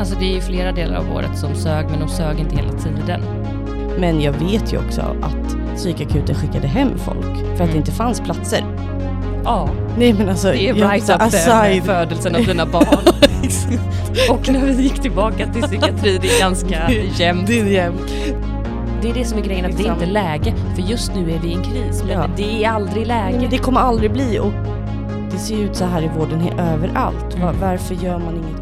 [0.00, 2.72] Alltså det är ju flera delar av året som sög, men de sög inte hela
[2.72, 3.20] tiden.
[3.98, 7.70] Men jag vet ju också att psykakuten skickade hem folk för att Mm.
[7.70, 8.64] det inte fanns platser.
[9.44, 9.68] Ja,
[9.98, 12.86] Nej men alltså, det är jag- right så up there med födelsen av dina barn.
[14.30, 17.46] Och när vi gick tillbaka till psykiatri, det är ganska jämnt.
[17.46, 18.12] Det är jämnt.
[19.02, 19.92] Det är det som är grejen, att det är Liksom.
[20.02, 20.54] inte läge.
[20.74, 22.26] För just nu är vi i en kris, men Ja.
[22.36, 23.40] det är aldrig Nej, läge.
[23.40, 24.52] men det kommer aldrig bli och
[25.32, 27.38] det ser ut så här i vården överallt.
[27.40, 27.60] Va- Mm.
[27.60, 28.59] Varför gör man inget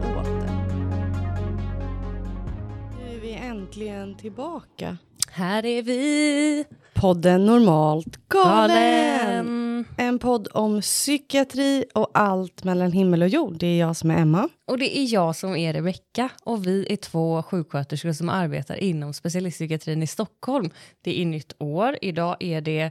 [4.18, 4.96] tillbaka.
[5.30, 6.64] Här är vi,
[6.94, 9.84] Podden Normalt galen.
[9.96, 13.56] En podd om psykiatri och allt mellan himmel och jord.
[13.58, 14.48] Det är jag som är Emma.
[14.66, 19.14] Och det är jag som är Rebecka och vi är två sjuksköterskor som arbetar inom
[19.14, 20.70] specialistpsykiatrin i Stockholm.
[21.02, 22.90] Det är nytt år, idag är det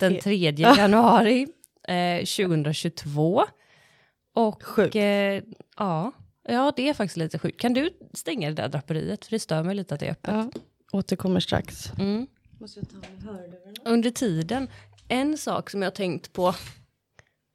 [0.00, 1.46] den E- 3 januari
[1.88, 3.42] eh, 2022.
[4.34, 4.94] Och Sjukt.
[4.96, 5.02] eh,
[5.78, 6.12] ja,
[6.52, 7.60] ja, det är faktiskt lite sjukt.
[7.60, 9.24] Kan du stänga det där draperiet?
[9.24, 10.34] För det stör mig lite att det är öppet.
[10.34, 10.50] Ja,
[10.92, 11.92] återkommer strax.
[11.98, 12.26] Mm.
[13.84, 14.68] Under tiden,
[15.08, 16.54] en sak som jag har tänkt på,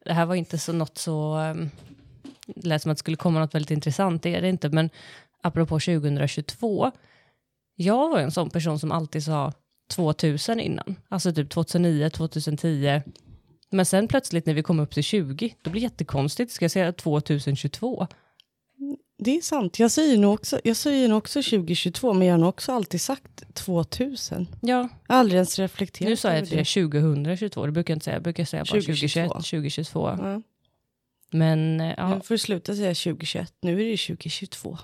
[0.05, 1.69] det här var inte så något så, um,
[2.45, 4.89] det lät som att det skulle komma något väldigt intressant, det är det inte, men
[5.41, 6.91] apropå 2022,
[7.75, 9.53] jag var en sån person som alltid sa
[9.89, 13.01] 2000 innan, alltså typ 2009, 2010,
[13.71, 16.71] men sen plötsligt när vi kom upp till 20, då blir det jättekonstigt, ska jag
[16.71, 18.07] säga 2022?
[19.17, 19.79] Det är sant.
[19.79, 23.01] Jag säger, nog också, jag säger nog också 2022, men jag har nog också alltid
[23.01, 24.47] sagt 2000.
[24.61, 27.95] Ja, Jag har aldrig ens reflekterat nu sa jag det är 2022, det brukar jag
[27.95, 29.21] inte säga, jag brukar säga bara 2022.
[29.21, 30.07] 2021, 2022.
[30.19, 30.41] Ja.
[31.31, 34.77] Men eh, ja, Nu får du sluta säga 2021, nu är det 2022.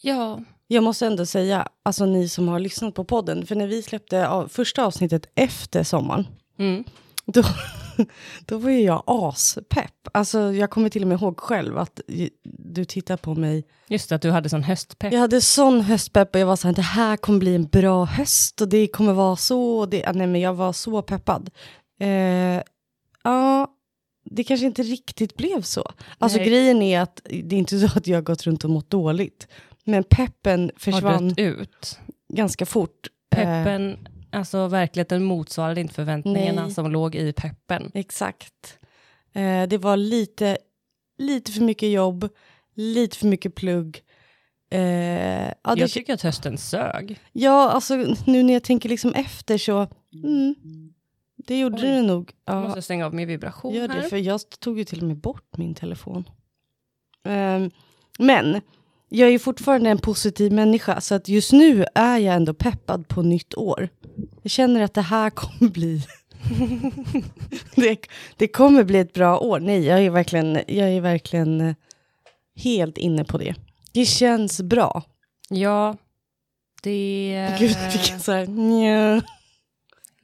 [0.00, 3.82] ja, Jag måste ändå säga, alltså ni som har lyssnat på podden, för när vi
[3.82, 6.26] släppte av, första avsnittet efter sommaren,
[6.58, 6.84] Mm.
[7.26, 7.42] då,
[8.46, 10.08] då var ju jag aspepp.
[10.12, 12.00] Alltså jag kommer till och med ihåg själv att
[12.44, 13.64] du tittar på mig.
[13.88, 15.12] Just det, att du hade sån höstpepp.
[15.12, 18.04] Jag hade sån höstpepp och jag var så här, det här kommer bli en bra
[18.04, 19.86] höst och det kommer vara så.
[19.86, 21.50] Det, nej men jag var så peppad.
[22.00, 22.62] Eh,
[23.24, 23.66] ja,
[24.30, 25.92] det kanske inte riktigt blev så.
[26.18, 26.48] Alltså Nej.
[26.48, 29.48] grejen är att det är inte så att jag har gått runt och mått dåligt.
[29.84, 31.98] Men peppen Har försvann dött ut.
[32.32, 33.06] ganska fort.
[33.34, 36.70] Eh, Peppen, alltså verkligheten motsvarade inte förväntningarna Nej.
[36.74, 37.90] som låg i peppen.
[37.94, 38.78] Exakt.
[39.32, 40.58] Eh, det var lite,
[41.18, 42.28] lite för mycket jobb,
[42.74, 44.02] lite för mycket plugg.
[44.70, 44.80] Eh,
[45.48, 47.20] ja, Jag tycker att hösten sög.
[47.32, 47.94] ja, alltså
[48.26, 49.86] nu när jag tänker liksom efter så,
[50.24, 50.54] mm,
[51.36, 51.82] det gjorde Oj.
[51.82, 52.32] det nog.
[52.44, 54.02] Jag Ja, måste stänga av min vibration gör det, här.
[54.02, 56.24] för jag tog ju till och med bort min telefon.
[57.24, 57.70] Ehm,
[58.18, 58.60] men
[59.12, 63.22] jag är fortfarande en positiv människa, så att just nu är jag ändå peppad på
[63.22, 63.88] nytt år.
[64.42, 66.02] Jag känner att det här kommer bli
[67.74, 67.96] det,
[68.36, 69.60] det kommer bli ett bra år.
[69.60, 71.74] Nej, jag är verkligen, jag är verkligen eh,
[72.56, 73.54] helt inne på det.
[73.92, 75.02] Det känns bra.
[75.48, 75.96] Ja,
[76.82, 77.48] det...
[77.58, 79.22] Gud, vilken så här, nja.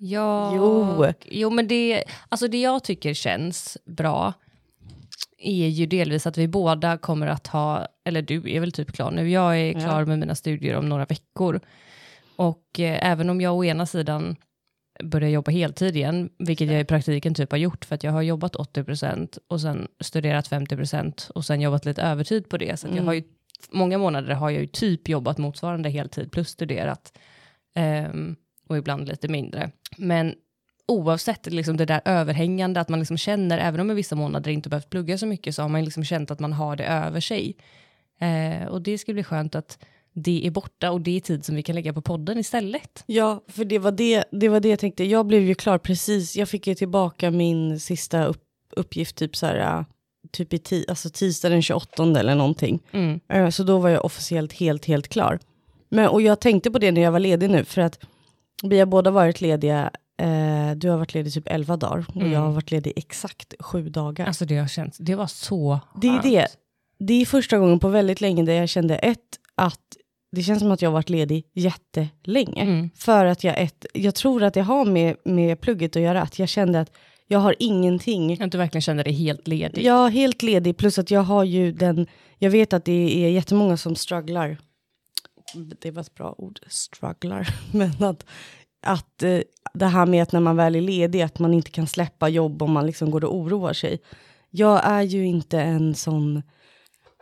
[0.00, 1.06] Ja, Jo.
[1.26, 4.32] jo, men det, alltså det jag tycker känns bra
[5.38, 9.10] är ju delvis att vi båda kommer att ha, eller du är väl typ klar
[9.10, 9.80] nu, jag är Ja.
[9.80, 11.60] klar med mina studier om några veckor.
[12.36, 14.36] Och eh, även om jag å ena sidan
[15.04, 18.22] börjar jobba heltid igen, vilket jag i praktiken typ har gjort, för att jag har
[18.22, 22.76] jobbat 80% och sen studerat 50% och sen jobbat lite övertid på det.
[22.80, 23.06] Så jag Mm.
[23.06, 23.22] har ju,
[23.70, 27.18] många månader har jag ju typ jobbat motsvarande heltid plus studerat.
[27.74, 28.36] Ehm,
[28.68, 29.70] och ibland lite mindre.
[29.96, 30.34] Men
[30.88, 34.68] oavsett liksom det där överhängande, att man liksom känner, även om i vissa månader inte
[34.68, 37.56] behövt plugga så mycket, så har man liksom känt att man har det över sig.
[38.20, 39.78] Eh, och det ska bli skönt att
[40.12, 43.02] det är borta och det är tid som vi kan lägga på podden istället.
[43.06, 45.04] Ja, för det var det, det var det jag tänkte.
[45.04, 46.36] Jag blev ju klar precis.
[46.36, 48.42] Jag fick ju tillbaka min sista upp,
[48.76, 49.84] uppgift typ så här, äh,
[50.32, 52.80] typ i ti, alltså tisdag den 28 eller någonting.
[52.92, 53.20] Mm.
[53.28, 55.38] Eh, Så då var jag officiellt helt, helt klar.
[55.88, 57.98] Men, och jag tänkte på det när jag var ledig nu, för att
[58.62, 59.90] vi har båda varit lediga.
[60.18, 62.32] Eh, du har varit ledig typ 11 dagar och Mm.
[62.32, 64.26] jag har varit ledig exakt sju dagar.
[64.26, 66.22] Alltså det har känts, det var så Det är skönt.
[66.22, 66.46] det.
[66.98, 69.80] Det är första gången på väldigt länge där jag kände ett, att
[70.32, 72.62] det känns som att jag har varit ledig jättelänge.
[72.62, 72.90] Mm.
[72.96, 76.38] För att jag, ett, jag tror att det har med, med plugget att göra, att
[76.38, 76.92] jag kände att
[77.26, 78.42] jag har ingenting.
[78.42, 79.86] Att du verkligen känner dig helt ledig.
[79.86, 82.06] Är helt ledig, plus att jag har ju den,
[82.38, 84.58] jag vet att det är jättemånga som strugglar.
[85.80, 87.48] Det var ett bra ord, strugglar.
[87.72, 88.24] Men att,
[88.88, 89.40] att eh,
[89.74, 92.62] det här med att när man väl är ledig, att man inte kan släppa jobb
[92.62, 93.98] om man liksom går och oroar sig.
[94.50, 96.42] Jag är ju inte en sån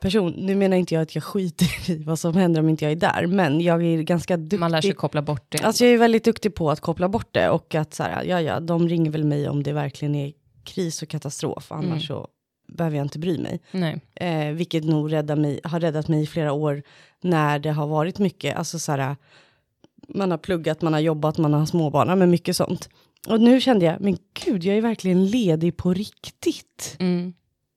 [0.00, 0.32] person.
[0.32, 2.96] Nu menar inte jag att jag skiter i vad som händer om inte jag är
[2.96, 4.58] där, men jag är ganska duktig.
[4.58, 5.58] Man lär sig koppla bort det.
[5.58, 8.40] Alltså jag är väldigt duktig på att koppla bort det och att så här, ja
[8.40, 10.32] ja, de ringer väl mig om det verkligen är
[10.64, 12.28] kris och katastrof, annars så
[12.68, 13.60] behöver jag inte bry mig.
[13.70, 14.00] Nej.
[14.14, 16.82] Eh, vilket nog räddar mig, har räddat mig i flera år
[17.22, 19.16] när det har varit mycket, alltså så här,
[20.08, 22.88] man har pluggat, man har jobbat, man har småbarn, men mycket sånt.
[23.29, 26.97] Och nu kände jag, men gud, jag är verkligen ledig på riktigt.
[26.99, 27.32] Mm.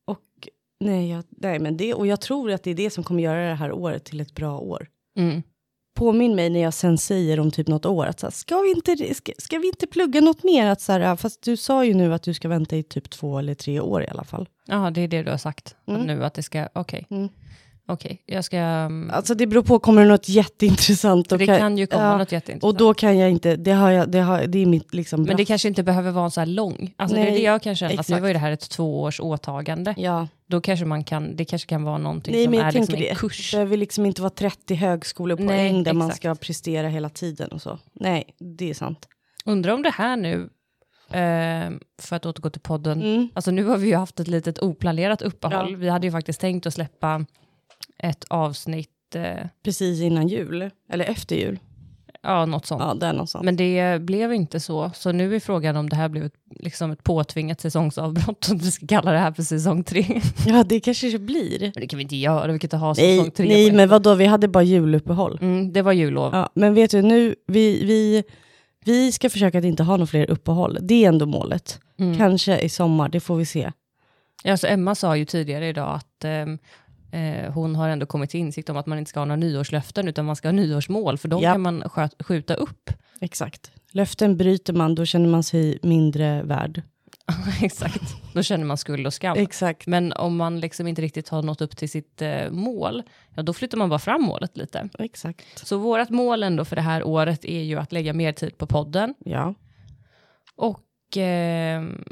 [0.05, 0.47] Och
[0.79, 3.47] nej, jag, nej men det, och jag tror att det är det som kommer göra
[3.49, 4.87] det här året till ett bra år.
[5.17, 5.43] Mm.
[5.95, 8.71] Påminn mig när jag sen säger om typ något år att så här, ska, vi
[8.71, 10.65] inte, ska, ska vi inte plugga något mer?
[10.67, 13.39] Att så här, fast du sa ju nu att du ska vänta i typ två
[13.39, 14.49] eller tre år i alla fall.
[14.65, 16.01] Ja, det är det du har sagt Mm.
[16.01, 17.05] nu, att det ska, okej.
[17.09, 17.29] Mm.
[17.89, 18.57] Okej, jag ska...
[18.57, 21.29] mm, Alltså det beror på, kommer det något jätteintressant?
[21.29, 22.63] det kan ju komma ja, något jätteintressant.
[22.73, 25.23] Och då kan jag inte, det, har jag, det, har, det är mitt liksom...
[25.23, 26.93] Men det kanske inte behöver vara så här lång.
[26.97, 28.21] Alltså det är Nej, det jag kan känna, nu exakt.
[28.21, 29.93] var ju det här ett tvåårs åtagande.
[29.97, 33.01] Ja, Då kanske man kan, det kanske kan vara någonting nej som är liksom en
[33.01, 33.15] det.
[33.17, 33.51] kurs.
[33.51, 36.21] Det behöver liksom inte vara 30 högskolepoäng Nej, där man exakt.
[36.21, 37.79] ska prestera hela tiden och så.
[37.93, 38.23] Nej,
[38.57, 39.07] det är sant.
[39.45, 40.49] Undrar om det här nu,
[41.11, 41.71] eh,
[42.01, 43.29] för att återgå till podden, Mm.
[43.33, 45.71] alltså nu har vi ju haft ett litet oplanerat uppehåll.
[45.71, 45.77] Ja.
[45.77, 47.25] Vi hade ju faktiskt tänkt att släppa
[47.99, 51.59] ett avsnitt, eh, Precis innan jul, eller efter jul.
[52.23, 52.81] ja något sånt.
[52.83, 53.45] Ja, där någonstans.
[53.45, 56.91] Men det blev inte så, så nu är frågan om det här blev ett, liksom
[56.91, 60.21] ett påtvingat säsongsavbrott, om vi ska kalla det här för säsong tre.
[60.47, 61.59] Ja, det kanske det blir.
[61.61, 63.47] Men det kan vi inte göra, vi kan inte ha säsong Nej, tre.
[63.47, 65.37] nej men vadå, vi hade bara juluppehåll.
[65.41, 66.33] Mm, det var jullov.
[66.33, 68.23] Ja, men vet du, nu, vi, vi,
[68.85, 70.77] vi ska försöka att inte ha några fler uppehåll.
[70.81, 71.79] Det är ändå målet.
[71.99, 72.17] Mm.
[72.17, 73.71] Kanske i sommar, det får vi se.
[74.43, 76.57] Ja, så Emma sa ju tidigare idag att ehm,
[77.11, 80.07] eh, hon har ändå kommit till insikt om att man inte ska ha några nyårslöften,
[80.07, 81.51] utan man ska ha nyårsmål, för de Ja.
[81.51, 82.89] kan man sköt, skjuta upp.
[83.21, 83.71] Exakt.
[83.91, 86.81] Löften bryter man, då känner man sig mindre värd.
[87.61, 88.01] Exakt,
[88.33, 89.37] då känner man skuld och skam.
[89.37, 89.87] Exakt.
[89.87, 93.03] Men om man liksom inte riktigt har nått upp till sitt eh, mål,
[93.35, 94.89] ja då flyttar man bara fram målet lite.
[94.99, 95.67] Exakt.
[95.67, 98.67] Så vårt mål ändå för det här året är ju att lägga mer tid på
[98.67, 99.53] podden Ja.
[100.55, 102.03] och ehm,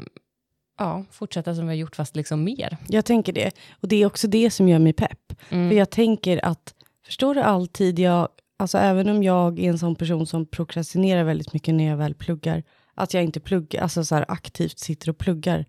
[0.78, 2.76] ja, fortsätta som vi har gjort fast liksom mer.
[2.88, 3.50] Jag tänker det.
[3.80, 5.32] Och det är också det som gör mig pepp.
[5.50, 5.70] Mm.
[5.70, 6.74] För jag tänker att,
[7.06, 11.52] förstår du alltid, jag, alltså även om jag är en sån person som prokrastinerar väldigt
[11.52, 12.62] mycket när jag väl pluggar,
[12.94, 15.64] att jag inte pluggar, alltså så här aktivt sitter och pluggar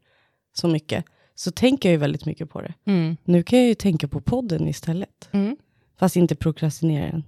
[0.54, 2.74] så mycket, så tänker jag ju väldigt mycket på det.
[2.86, 3.18] Mm.
[3.24, 5.58] Nu kan jag ju tänka på podden istället, Mm.
[6.00, 7.24] fast inte prokrastinera den.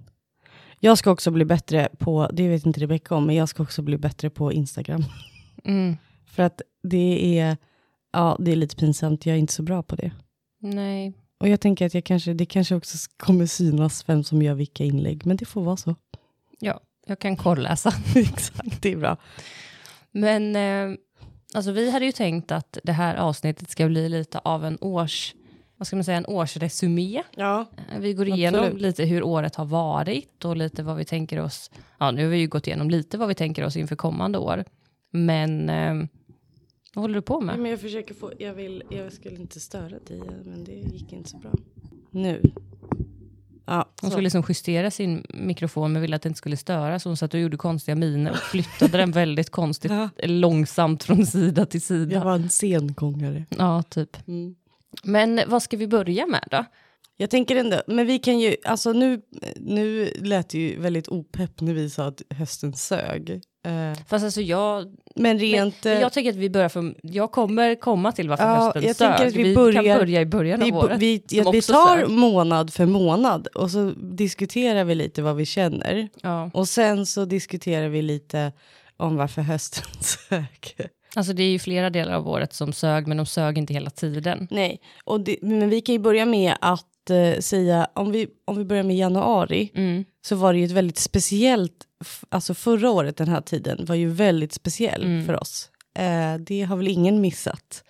[0.80, 3.82] Jag ska också bli bättre på, det vet inte Rebecca om, men jag ska också
[3.82, 5.04] bli bättre på Instagram.
[5.64, 5.96] Mm.
[6.26, 7.56] För att det är,
[8.12, 10.10] ja det är lite pinsamt, jag är inte så bra på det.
[10.58, 14.54] Nej, Och jag tänker att jag kanske, det kanske också kommer synas vem som gör
[14.54, 15.94] vilka inlägg, men det får vara så.
[16.58, 17.92] ja, jag kan kolläsa.
[18.14, 19.16] Exakt, det är bra.
[20.10, 20.98] Men eh,
[21.54, 25.34] alltså vi hade ju tänkt att det här avsnittet ska bli lite av en års,
[25.76, 27.22] vad ska man säga, en årsresumé.
[27.34, 27.66] Ja.
[27.92, 28.82] Eh, Vi går igenom Absolut.
[28.82, 31.70] lite hur året har varit och lite vad vi tänker oss.
[31.98, 34.64] Ja, nu har vi ju gått igenom lite vad vi tänker oss inför kommande år.
[35.10, 35.94] Men eh,
[36.94, 37.58] vad håller du på med?
[37.58, 41.30] Men jag försöker få, jag vill, jag skulle inte störa dig, men det gick inte
[41.30, 41.52] så bra.
[42.10, 42.40] Nu.
[43.64, 47.08] Ja, Hon skulle liksom justera sin mikrofon men ville att den inte skulle störa så
[47.08, 49.92] hon satt och gjorde konstiga miner och flyttade den väldigt konstigt
[50.22, 52.14] långsamt från sida till sida.
[52.14, 53.44] jag var en sengångare.
[53.48, 54.28] Ja, typ.
[54.28, 54.54] Mm.
[55.02, 56.64] Men vad ska vi börja med då?
[57.16, 59.22] Jag tänker ändå, men vi kan ju, alltså nu,
[59.56, 63.42] nu lät det ju väldigt opepp när vi sa att hösten sög.
[63.64, 65.86] Eh, Fast alltså jag, men rent...
[65.86, 68.96] eh, jag tänker att vi börjar från, jag kommer komma till varför Ja, hösten jag
[68.96, 69.28] sög.
[69.28, 70.98] att vi vi börjar- kan börja i början vi, av året.
[71.00, 72.08] vi, ja, vi tar sög.
[72.08, 76.08] månad för månad och så diskuterar vi lite vad vi känner.
[76.22, 76.50] Ja.
[76.54, 78.52] Och sen så diskuterar vi lite
[78.96, 80.76] om varför hösten sög.
[81.14, 83.90] Alltså det är ju flera delar av året som sög, men de sög inte hela
[83.90, 84.48] tiden.
[84.50, 88.58] Nej, och det, men vi kan ju börja med att eh, säga, om vi, om
[88.58, 90.04] vi börjar med januari, Mm.
[90.24, 91.84] så var det ju ett väldigt speciellt,
[92.28, 95.26] alltså förra året den här tiden var ju väldigt speciell Mm.
[95.26, 95.70] för oss.
[95.94, 97.84] Eh, det har väl ingen missat,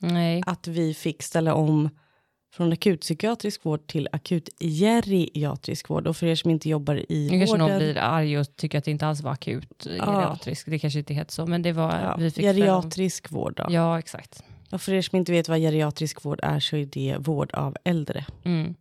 [0.00, 0.42] Nej.
[0.46, 1.88] att vi fick ställa om
[2.54, 6.06] från akutpsykiatrisk vård till akut geriatrisk vård.
[6.06, 8.78] Och för er som inte jobbar i Nu kanske någon vården, blir arg och tycker
[8.78, 10.66] att det inte alls var akut geriatrisk.
[10.70, 12.00] Det kanske inte heter så, men det var...
[12.00, 13.66] ja, vi fick geriatrisk vård då.
[13.70, 14.42] Ja, exakt.
[14.70, 17.76] Och för er som inte vet vad geriatrisk vård är så är det vård av
[17.84, 18.24] äldre.
[18.44, 18.74] Mm.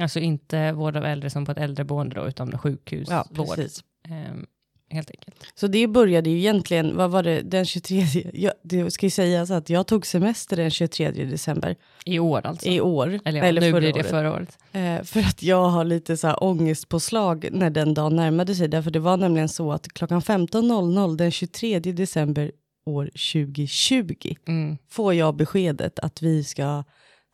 [0.00, 3.26] Alltså inte vård av äldre som på ett äldreboende då, utan sjukhusvård.
[3.36, 3.84] Ja, precis.
[4.08, 4.46] Ehm,
[4.90, 5.36] helt enkelt.
[5.54, 9.50] Så det började ju egentligen, vad var det, den 23, jag, det ska ju sägas
[9.50, 12.68] att jag tog semester den 23 december I år alltså.
[12.68, 13.20] i år.
[13.24, 14.10] Eller, ja, nu förra blir det året.
[14.10, 14.58] förra året.
[14.72, 18.68] Eh, för att jag har lite så här ångestpåslag när den dagen närmade sig.
[18.68, 22.52] Därför det var nämligen så att klockan 15.00 den 23 december
[22.86, 24.78] år 2020 Mm.
[24.90, 26.84] får jag beskedet att vi ska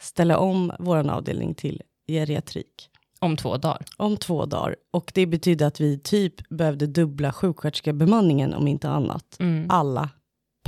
[0.00, 2.88] ställa om vår avdelning till geriatrik
[3.20, 3.82] Om två dagar.
[3.96, 4.76] om två dagar.
[4.90, 9.36] Och det betydde att vi typ behövde dubbla sjuksköterskebemanningen om inte annat.
[9.40, 9.66] Mm.
[9.70, 10.10] Alla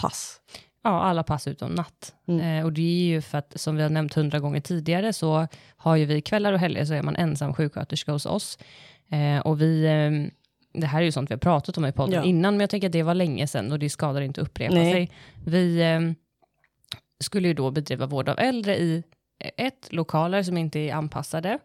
[0.01, 0.41] pass.
[0.83, 2.15] ja, alla pass utom natt.
[2.29, 2.41] Mm.
[2.61, 5.47] Eh, och det är ju för att, som vi har nämnt hundra gånger tidigare, så
[5.77, 8.59] har ju vi kvällar och helger så är man ensam sjuksköterska hos oss.
[9.11, 10.33] Eh, och vi, eh,
[10.73, 12.25] det här är ju sånt vi har pratat om i podden Ja.
[12.25, 14.75] innan, men jag tänker att det var länge sedan och det skadar inte att upprepa
[14.75, 14.93] Nej.
[14.93, 15.11] sig.
[15.45, 16.01] Vi eh,
[17.21, 19.03] skulle ju då bedriva vård av äldre i
[19.57, 21.59] ett, lokaler som inte är anpassade.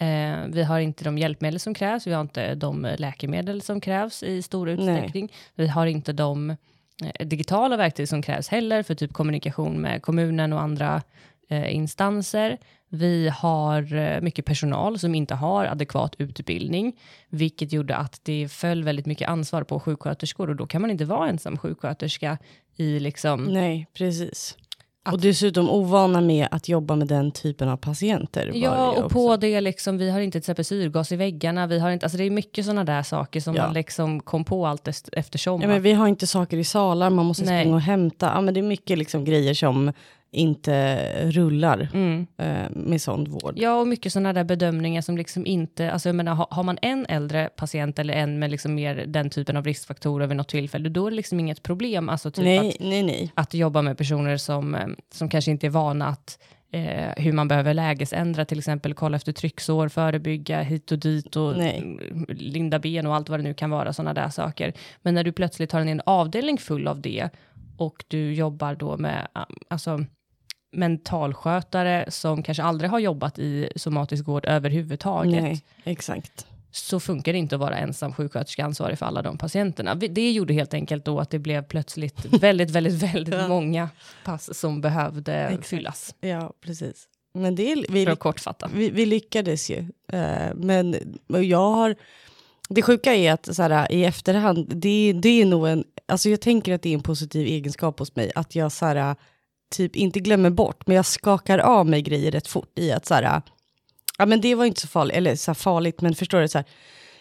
[0.00, 4.22] Eh, vi har inte de hjälpmedel som krävs, vi har inte de läkemedel som krävs
[4.22, 5.32] i stor utsträckning.
[5.54, 10.52] Vi har inte de eh, digitala verktyg som krävs heller för typ kommunikation med kommunen
[10.52, 11.02] och andra
[11.48, 12.58] eh, instanser.
[12.88, 16.96] Vi har eh, mycket personal som inte har adekvat utbildning,
[17.28, 21.04] vilket gjorde att det föll väldigt mycket ansvar på sjuksköterskor och då kan man inte
[21.04, 22.38] vara ensam sjuksköterska
[22.76, 23.44] i liksom...
[23.44, 24.56] Nej, precis.
[25.06, 28.50] Att- Och dessutom ovana med att jobba med den typen av patienter.
[28.54, 29.08] Ja, och också.
[29.08, 32.18] på det liksom, vi har inte till exempel syrgas i väggarna, vi har inte, alltså
[32.18, 33.62] det är mycket sådana där saker som Ja.
[33.64, 35.60] man liksom kom på allt eftersom.
[35.62, 37.62] Ja, men vi har inte saker i salar, man måste Nej.
[37.62, 38.26] springa och hämta.
[38.34, 39.92] Ja, men det är mycket liksom grejer som
[40.34, 42.26] inte rullar mm.
[42.38, 43.52] eh, med sån vård.
[43.56, 46.78] Ja, och mycket sådana där bedömningar som liksom inte, alltså jag menar, har, har man
[46.82, 50.88] en äldre patient eller en med liksom mer den typen av riskfaktorer vid något tillfälle,
[50.88, 52.08] då är det liksom inget problem.
[52.08, 53.32] Alltså typ nej, att, nej, nej.
[53.34, 56.38] att jobba med personer som, eh, som kanske inte är vana att
[56.70, 61.56] eh, hur man behöver lägesändra, till exempel kolla efter trycksår, förebygga hit och dit och
[61.56, 61.98] Nej.
[62.28, 64.72] linda ben och allt vad det nu kan vara, sådana där saker.
[65.02, 67.28] Men när du plötsligt har en, avdelning full av det
[67.76, 69.28] och du jobbar då med,
[69.68, 70.04] alltså
[70.74, 75.62] mentalskötare som kanske aldrig har jobbat i somatisk vård överhuvudtaget, nej.
[75.84, 76.46] Exakt.
[76.70, 79.94] så funkar det inte att vara ensam sjuksköterska ansvarig för alla de patienterna.
[79.94, 83.48] Det gjorde helt enkelt då att det blev plötsligt väldigt, väldigt, väldigt Ja.
[83.48, 83.88] många
[84.24, 85.66] pass som behövde Exakt.
[85.66, 86.14] fyllas.
[86.20, 87.08] Ja, precis.
[87.34, 88.70] Men det är, vi, För att kortfatta.
[88.74, 89.78] vi, vi lyckades ju.
[90.12, 90.96] Eh, men
[91.28, 91.94] jag har...
[92.68, 95.84] Det sjuka är att så här, i efterhand, det, det är nog en...
[96.08, 99.16] Alltså jag tänker att det är en positiv egenskap hos mig, att jag så här,
[99.76, 103.14] typ inte glömmer bort, men jag skakar av mig grejer rätt fort i att så
[103.14, 103.42] här,
[104.18, 106.58] ja men det var inte så farligt, eller så här farligt, men förstår du, så
[106.58, 106.66] här,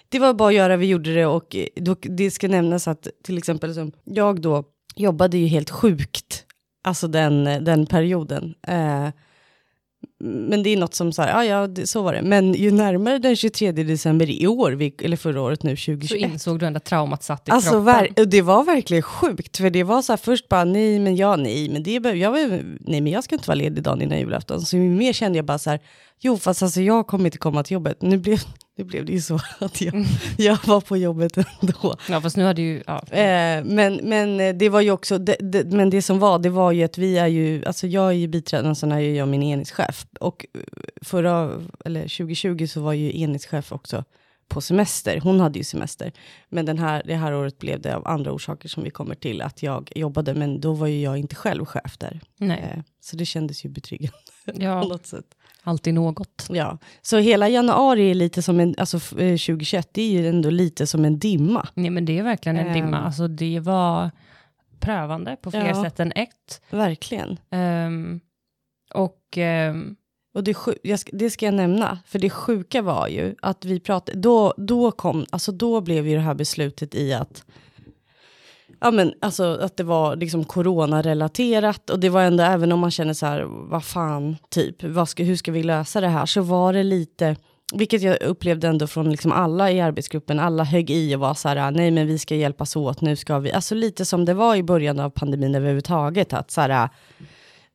[0.10, 3.08] det var bara att göra, vi gjorde det och eh, då, det ska nämnas att
[3.24, 4.64] till exempel som jag då
[4.96, 6.46] jobbade ju helt sjukt,
[6.84, 8.56] alltså den, eh, den perioden.
[8.68, 9.08] Eh,
[10.26, 12.22] men det är något som så här, ja ja, det, så var det.
[12.22, 16.32] Men ju närmare den 23 december i år, vi, eller förra året nu, Så 2021.
[16.32, 17.86] insåg du ändå traumat satt i Alltså kroppen.
[18.16, 21.40] ver- det var verkligen sjukt, för det var så här först bara nej men jag,
[21.40, 22.34] nej men det jag,
[22.80, 24.62] nej men jag ska inte vara ledig dagen innan julafton.
[24.62, 25.80] Så mer kände jag bara så här,
[26.20, 28.02] jo fast alltså jag kommer inte komma till jobbet.
[28.02, 28.40] Nu blev,
[28.76, 30.06] nu blev det ju så att jag,
[30.38, 31.96] jag var på jobbet ändå.
[32.10, 32.84] Ja, fast nu hade ju...
[32.88, 33.04] Ja.
[33.08, 36.50] Eh, men, men eh, det var ju också, det, det, men det som var, det
[36.50, 39.28] var ju att vi är ju, alltså jag är ju biträdande, sen är ju jag
[39.28, 40.06] min enhetschef.
[40.20, 40.62] Och eh,
[41.02, 44.04] förra, eller 2020 så var ju enhetschef också
[44.48, 45.20] på semester.
[45.20, 46.12] Hon hade ju semester.
[46.50, 49.42] Men den här, det här året blev det av andra orsaker som vi kommer till
[49.42, 52.20] att jag jobbade, men då var ju jag inte själv chef där.
[52.38, 55.36] Nej, Eh, så det kändes ju betryggande på ja, något sätt.
[55.64, 56.48] Alltid något.
[56.50, 60.28] Ja, så hela januari är lite som en, alltså f- eh, 2021, det är ju
[60.28, 61.68] ändå lite som en dimma.
[61.74, 62.98] Nej, men det är verkligen en dimma.
[62.98, 63.06] Ehm.
[63.06, 64.12] Alltså det var
[64.80, 65.84] prövande på fler Ja.
[65.84, 66.62] sätt än ett.
[66.70, 67.38] Verkligen.
[67.50, 68.20] Ehm,
[68.94, 69.96] och ehm,
[70.36, 73.80] Och det, jag ska, det ska jag nämna, för det sjuka var ju att vi
[73.80, 77.46] pratade, då, då kom, alltså då blev ju det här beslutet i att,
[78.84, 82.92] ja men alltså att det var liksom coronarelaterat och det var ändå, även om man
[82.92, 86.42] känner så här, vad fan, typ, vad ska, hur ska vi lösa det här, så
[86.42, 87.36] var det lite,
[87.74, 91.50] vilket jag upplevde ändå från liksom alla i arbetsgruppen, alla högg i och var så
[91.50, 94.56] här, nej men vi ska hjälpas åt, nu ska vi, alltså lite som det var
[94.56, 96.90] i början av pandemin överhuvudtaget, att så här,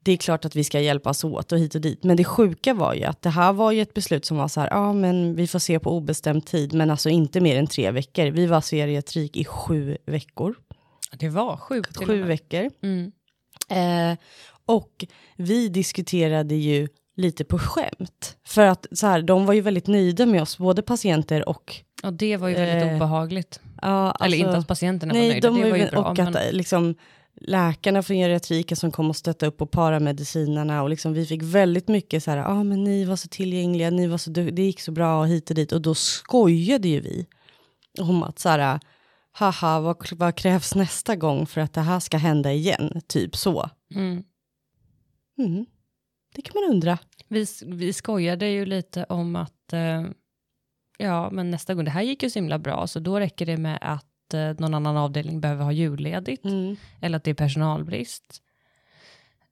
[0.02, 2.04] det är klart att vi ska hjälpas åt och hit och dit.
[2.04, 4.60] Men det sjuka var ju att det här var ju ett beslut som var så
[4.60, 7.90] här, ja men vi får se på obestämd tid, men alltså inte mer än tre
[7.90, 8.26] veckor.
[8.26, 10.54] Vi var serietrik i sju veckor
[11.12, 11.96] det var sjukt.
[12.06, 12.70] Sju veckor.
[12.82, 13.12] Mm.
[13.70, 14.18] Eh,
[14.66, 15.04] och
[15.36, 18.36] vi diskuterade ju lite på skämt.
[18.46, 21.74] För att så här, de var ju väldigt nöjda med oss, både patienter och...
[22.02, 23.60] Och det var ju väldigt Eh, obehagligt.
[23.82, 26.04] Ja, Eller inte alltså- att patienterna var Nej, nöjda, de det var var ju bra.
[26.04, 26.94] och men, att liksom,
[27.40, 31.88] läkarna från geriatriken som kom och stötta upp och paramedicinerna och liksom, vi fick väldigt
[31.88, 34.80] mycket så här, ja ah, men ni var så tillgängliga, ni var så det gick
[34.80, 37.26] så bra och hit och dit och då skojade ju vi
[38.00, 38.80] om att så här,
[39.38, 43.70] haha vad, vad krävs nästa gång för att det här ska hända igen, typ så.
[43.94, 44.24] mm.
[45.38, 45.66] Mm.
[46.34, 46.98] Det kan man undra.
[47.28, 50.04] vi, vi skojade ju lite om att eh,
[50.98, 53.56] ja, men nästa gång, det här gick ju så himla bra, så då räcker det
[53.56, 56.76] med att eh, någon annan avdelning behöver ha julledigt, Mm.
[57.00, 58.42] eller att det är personalbrist.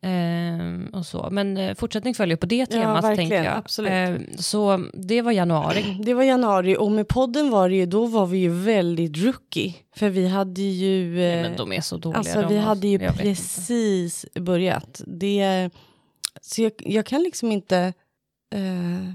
[0.06, 1.28] Ehm, och så.
[1.30, 3.56] Men eh, fortsättning följer på det temat, verkligen, tänker jag.
[3.58, 3.90] absolut.
[3.92, 5.96] Ehm, så det var januari.
[6.04, 9.74] Det var januari och med podden var det ju, då var vi ju väldigt rookie.
[9.96, 11.14] För vi hade ju...
[11.14, 12.18] Nej, eh, men de är så dåliga.
[12.18, 15.02] Alltså de vi hade ju jag precis börjat.
[15.06, 15.70] Det,
[16.40, 17.92] så jag, jag kan liksom inte
[18.54, 19.12] eh,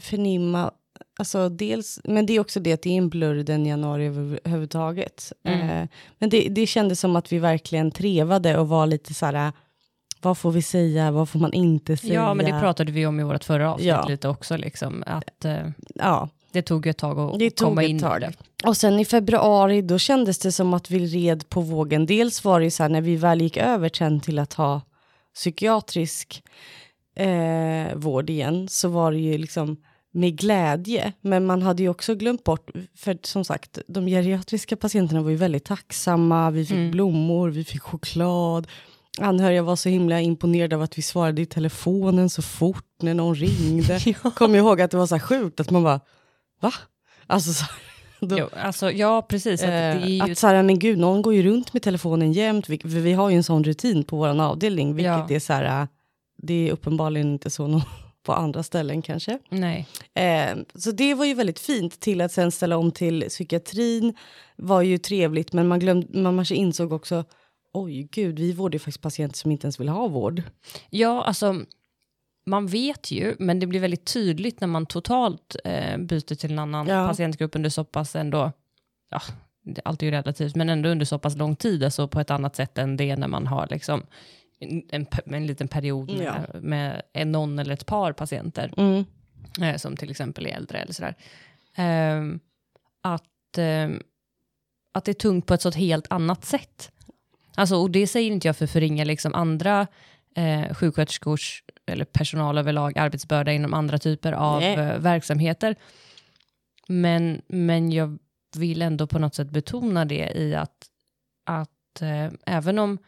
[0.00, 0.70] förnimma,
[1.18, 4.40] alltså dels, men det är också det att det är en blurr den januari över-
[4.44, 5.32] överhuvudtaget.
[5.44, 5.60] Mm.
[5.82, 5.88] Eh,
[6.18, 9.52] men det, det kändes som att vi verkligen trevade och var lite så här,
[10.26, 12.14] vad får vi säga, vad får man inte säga?
[12.14, 14.06] Ja, men det pratade vi om i vårt förra avsnitt Ja.
[14.08, 14.56] lite också.
[14.56, 15.56] Liksom, att eh,
[15.94, 18.16] Ja, det tog ett tag att Det komma in tag.
[18.16, 18.32] i det.
[18.68, 22.06] Och sen i februari då kändes det som att vi red på vågen.
[22.06, 24.80] Dels var det ju så här när vi väl gick över sen till att ha
[25.34, 26.42] psykiatrisk
[27.16, 29.76] eh, vård igen så var det ju liksom
[30.12, 31.12] med glädje.
[31.20, 35.36] Men man hade ju också glömt bort, för som sagt, de geriatriska patienterna var ju
[35.36, 36.50] väldigt tacksamma.
[36.50, 36.90] Vi fick Mm.
[36.90, 38.66] blommor, vi fick choklad.
[39.20, 43.34] Anhöriga var så himla imponerade av att vi svarade i telefonen så fort när någon
[43.34, 44.00] ringde.
[44.34, 46.00] Kom jag ihåg att det var så här sjukt att man bara,
[46.60, 46.72] va?
[47.26, 47.64] Alltså så,
[48.20, 49.60] då, Jo, alltså, ja, precis.
[49.62, 51.82] Att det är Eh, ju, att så här, men gud, någon går ju runt med
[51.82, 52.68] telefonen jämt.
[52.68, 55.30] Vi, vi har ju en sån rutin på vår avdelning, vilket Ja.
[55.30, 55.88] är så här, äh,
[56.42, 57.82] det är uppenbarligen inte så nå-
[58.26, 59.38] på andra ställen kanske.
[59.50, 59.86] nej.
[60.14, 64.14] Eh, så det var ju väldigt fint till att sen ställa om till psykiatrin
[64.56, 67.24] var ju trevligt, men man, glömde, man insåg också,
[67.82, 70.42] oj gud, vi vårdar ju faktiskt patienter som inte ens vill ha vård.
[70.90, 71.64] Ja, alltså
[72.46, 76.58] man vet ju, men det blir väldigt tydligt när man totalt eh, byter till en
[76.58, 77.08] annan Ja.
[77.08, 78.52] patientgrupp under så pass ändå,
[79.10, 79.20] ja,
[79.62, 82.56] det är ju relativt, men ändå under så pass lång tid, alltså på ett annat
[82.56, 84.06] sätt än det när man har liksom
[84.58, 86.60] en, en, en liten period med, Ja.
[86.60, 89.04] med en, någon eller ett par patienter, Mm.
[89.60, 91.14] eh, som till exempel är äldre eller sådär.
[91.74, 92.40] Ehm,
[93.02, 94.02] att, ehm,
[94.92, 96.92] att det är tungt på ett så helt annat sätt.
[97.56, 99.86] Alltså, och det säger inte jag för att förringa liksom andra
[100.36, 105.76] eh, sjuksköterskors eller personal överlag arbetsbörda inom andra typer av eh, verksamheter.
[106.88, 108.18] Men, men jag
[108.56, 110.86] vill ändå på något sätt betona det i att,
[111.44, 112.98] att eh, även om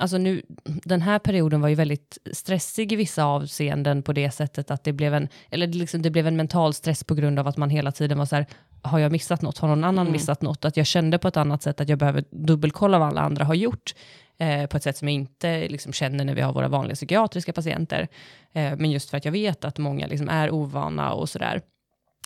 [0.00, 4.70] Alltså nu, den här perioden var ju väldigt stressig i vissa avseenden på det sättet
[4.70, 7.48] att det blev en, eller det liksom, det blev en mental stress på grund av
[7.48, 8.46] att man hela tiden var så här,
[8.82, 9.58] har jag missat något?
[9.58, 10.12] Har någon annan Mm.
[10.12, 10.64] missat något?
[10.64, 13.54] Att jag kände på ett annat sätt att jag behöver dubbelkolla vad alla andra har
[13.54, 13.94] gjort
[14.38, 17.52] eh, på ett sätt som jag inte liksom, känner när vi har våra vanliga psykiatriska
[17.52, 18.08] patienter.
[18.52, 21.60] Eh, men just för att jag vet att många liksom, är ovana och sådär.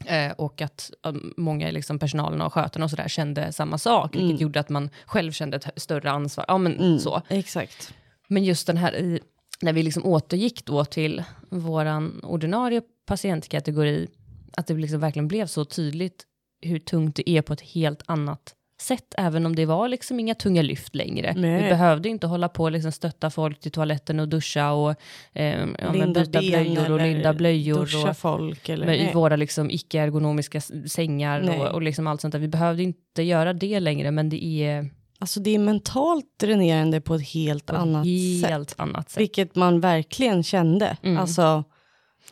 [0.06, 4.30] Eh, och att um, många liksom, personalen och skötarna och sådär kände samma sak, vilket
[4.30, 4.42] Mm.
[4.42, 6.44] gjorde att man själv kände ett större ansvar.
[6.48, 6.98] Ja, men Mm.
[6.98, 7.22] så.
[7.28, 7.94] Exakt.
[8.28, 9.20] Men just den här i,
[9.62, 14.08] när vi liksom återgick då till våran ordinarie patientkategori,
[14.56, 16.24] att det liksom verkligen blev så tydligt
[16.60, 20.34] hur tungt det är på ett helt annat sätt, även om det var liksom inga
[20.34, 21.34] tunga lyft längre.
[21.36, 21.62] Nej.
[21.62, 24.94] Vi behövde inte hålla på och liksom stötta folk till toaletten och duscha och
[25.32, 27.78] eh, ja, byta blöjor och linda blöjor.
[27.80, 32.32] Duscha Och, folk eller med, I våra liksom icke-ergonomiska sängar och, och liksom allt sånt
[32.32, 32.38] där.
[32.38, 37.14] Vi behövde inte göra det längre, men det är Alltså det är mentalt dränerande på
[37.14, 38.50] ett helt på annat ett sätt.
[38.50, 39.20] helt annat sätt.
[39.20, 40.96] Vilket man verkligen kände.
[41.02, 41.18] Mm.
[41.18, 41.64] Alltså,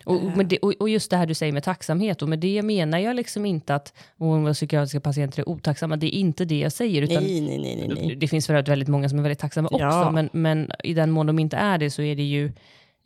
[0.04, 2.38] Och, och, med det, och, och just det här du säger med tacksamhet, och med
[2.38, 6.58] det menar jag liksom inte att våra psykiatriska patienter är otacksamma, det är inte det
[6.58, 9.38] jag säger, utan nej, nej, nej, nej, det finns för väldigt många som är väldigt
[9.38, 10.10] tacksamma också, Ja.
[10.10, 12.52] men, men i den mån de inte är det så är det ju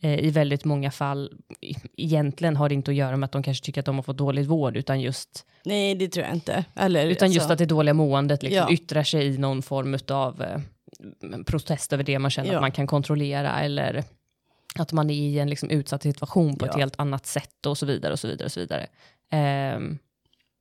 [0.02, 1.32] eh, i väldigt många fall,
[1.96, 4.16] egentligen har det inte att göra med att de kanske tycker att de har fått
[4.18, 6.64] dålig vård, utan just, Nej, det tror jag inte.
[6.74, 8.72] Eller, utan just alltså, att det dåliga måendet liksom Ja.
[8.72, 10.58] yttrar sig i någon form av eh,
[11.46, 12.54] protest över det man känner Ja.
[12.56, 14.04] att man kan kontrollera, eller
[14.82, 16.78] att man är i en liksom utsatt situation på ett Ja.
[16.80, 18.86] helt annat sätt och så vidare och så vidare och så vidare.
[19.30, 19.98] Ehm,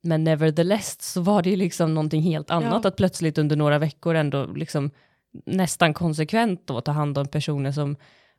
[0.02, 2.88] men nevertheless så var det ju liksom någonting helt annat Ja.
[2.88, 4.90] att plötsligt under några veckor ändå liksom
[5.46, 7.96] nästan konsekvent då ta hand om personer som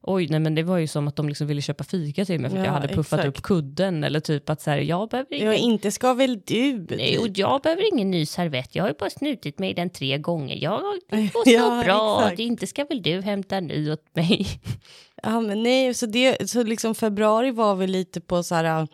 [0.07, 2.49] Oj, nej men det var ju som att de liksom ville köpa fika till mig
[2.49, 3.37] för att Ja, jag hade puffat exakt.
[3.37, 6.87] upp kudden eller typ att så här, jag behöver ingen, Ja, inte ska väl du?
[6.89, 10.17] nej, och jag behöver ingen ny servett, jag har ju bara snutit mig den tre
[10.17, 12.37] gånger, jag, det går så Ja, bra, exakt.
[12.37, 14.47] det inte ska väl du hämta en ny åt mig.
[15.25, 18.85] Ja, men nej, så, det, så liksom februari var väl lite på så här äh,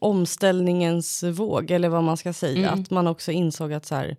[0.00, 2.68] omställningens våg, eller vad man ska säga.
[2.68, 2.80] Mm.
[2.82, 4.16] Att man också insåg att så här,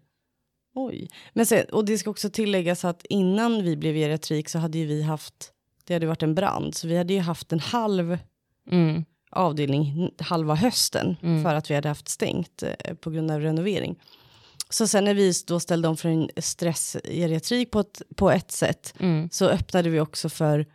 [0.76, 1.08] oj.
[1.34, 4.86] Men sen, och det ska också tilläggas att innan vi blev geriatrik så hade ju
[4.86, 5.52] vi haft,
[5.84, 8.18] det hade varit en brand, så vi hade ju haft en halv
[8.72, 9.06] Mm.
[9.32, 11.44] avdelning halva hösten Mm.
[11.44, 13.96] för att vi hade haft stängt eh, på grund av renovering.
[14.70, 18.94] Så sen när vi då ställde om för en stressgeriatrik på ett, på ett sätt
[19.00, 19.30] Mm.
[19.32, 20.66] så öppnade vi också för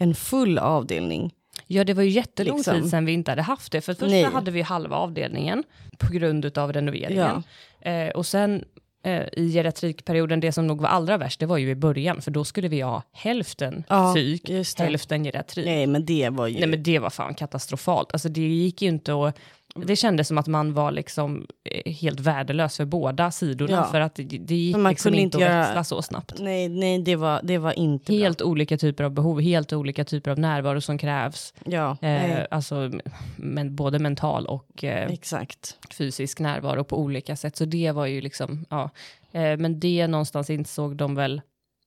[0.00, 1.32] en full avdelning.
[1.66, 2.80] Ja, det var ju jättelång Liksom.
[2.80, 3.80] tid sedan vi inte hade haft det.
[3.80, 4.24] För först Nej.
[4.24, 5.64] hade vi halva avdelningen
[5.98, 7.42] på grund av renoveringen.
[7.80, 8.64] Eh, och sen
[9.04, 12.30] eh, i geriatrikperioden, det som nog var allra värst, det var ju i början, för
[12.30, 15.66] då skulle vi ha hälften Ja, psyk, hälften geriatrik.
[15.66, 16.58] Nej, men det var ju...
[16.58, 18.12] Nej men det var fan katastrofalt.
[18.12, 19.38] Alltså det gick ju inte att...
[19.74, 23.84] Det kändes som att man var liksom eh, helt värdelös för båda sidorna, Ja.
[23.84, 26.34] för att det, det gick man liksom inte att göra- växla så snabbt.
[26.38, 30.30] Nej, nej det, var, det var inte Helt olika typer av behov, helt olika typer
[30.30, 31.54] av närvaro som krävs.
[31.64, 31.72] bra.
[32.02, 32.90] Ja, Eh, alltså
[33.36, 35.76] men, både mental och eh, exakt.
[35.90, 37.56] fysisk närvaro på olika sätt.
[37.56, 38.90] Så det var ju liksom, ja.
[39.32, 41.40] Eh, men det någonstans insåg de väl,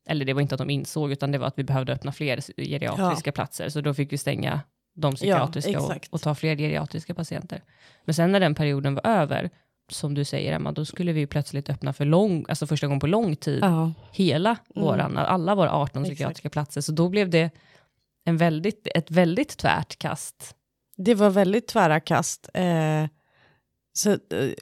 [0.09, 2.39] eller det var inte att de insåg, utan det var att vi behövde öppna fler
[2.63, 3.69] geriatriska platser.
[3.69, 4.59] Så då fick vi stänga
[4.93, 6.13] de psykiatriska och, exakt.
[6.13, 7.61] och ta fler geriatriska patienter.
[8.05, 9.49] Men sen när den perioden var över,
[9.91, 12.99] som du säger Emma, då skulle vi ju plötsligt öppna för lång, alltså första gången
[12.99, 16.15] på lång tid, Ja, hela våran, alla våra 18 Exakt.
[16.15, 16.81] psykiatriska platser.
[16.81, 17.51] Så då blev det
[18.25, 20.55] en väldigt, ett väldigt tvärt kast.
[20.97, 22.49] det var väldigt tvära kast.
[22.53, 23.05] Eh,
[23.93, 24.17] så, eh,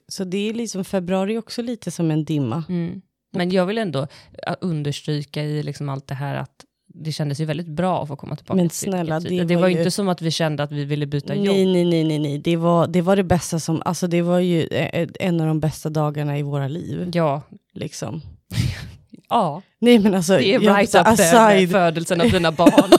[0.08, 2.64] så det är liksom februari också lite som en dimma.
[2.70, 3.02] Mm.
[3.34, 4.08] Men jag vill ändå
[4.48, 8.16] äh, understryka i liksom allt det här att det kändes ju väldigt bra att få
[8.16, 9.38] komma tillbaka Men till snälla, psykiatri.
[9.48, 11.56] det det var ju- inte som att vi kände att vi ville byta Nej, jobb.
[11.56, 12.38] nej, nej, nej, nej.
[12.40, 15.60] Det var, det var det bästa som, alltså det var ju eh, en av de
[15.60, 17.12] bästa dagarna i våra liv.
[17.14, 17.42] Ja,
[17.74, 18.22] Liksom.
[19.32, 22.92] ja, Nej men alltså, det är right up there med födelsen av dina barn.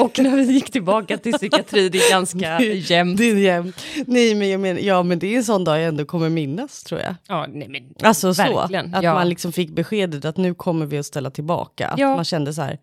[0.00, 3.18] Och när vi gick tillbaka till psykiatri, det är ganska jämnt.
[3.18, 3.76] Det är jämnt.
[4.06, 6.82] Nej men jag menar, ja men det är en sån dag jag ändå kommer minnas
[6.82, 7.14] tror jag.
[7.28, 8.90] Ja, nej, men, Alltså verkligen.
[8.90, 9.14] så, att ja.
[9.14, 11.88] man liksom fick beskedet att nu kommer vi att ställa tillbaka.
[11.88, 12.14] Att Ja.
[12.16, 12.78] man kände så här,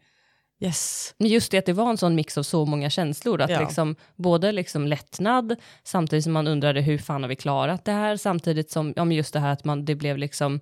[0.64, 1.14] yes.
[1.18, 3.42] Men just det att det var en sån mix av så många känslor.
[3.42, 3.60] Att Ja.
[3.60, 8.18] liksom, både liksom lättnad, samtidigt som man undrade hur fan har vi klarat det här,
[8.18, 10.60] samtidigt som ja, just det här att man, det blev liksom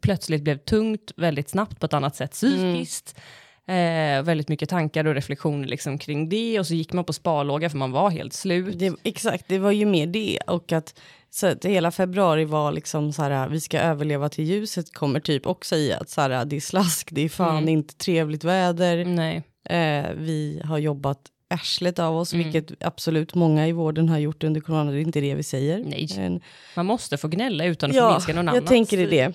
[0.00, 3.18] plötsligt blev tungt väldigt snabbt på ett annat sätt psykiskt.
[3.66, 7.70] Eh, väldigt mycket tankar och reflektioner liksom kring det och så gick man på sparlåga
[7.70, 8.78] för man var helt slut.
[8.78, 10.38] Det, exakt, det var ju mer det.
[10.46, 14.94] Och att, så att hela februari var liksom så här, vi ska överleva till ljuset
[14.94, 17.68] kommer typ också i att så här, det är slask, det är fan Mm.
[17.68, 19.04] inte trevligt väder.
[19.04, 19.42] Nej.
[19.68, 21.18] Eh, vi har jobbat
[21.50, 22.44] arslet av oss, Mm.
[22.50, 25.78] vilket absolut många i vården har gjort under corona, det är inte det vi säger.
[25.84, 26.08] Nej.
[26.16, 26.40] Men,
[26.76, 28.54] Man måste få gnälla utan att ja, förminska någon annan.
[28.54, 29.06] jag tänker det.
[29.06, 29.34] det.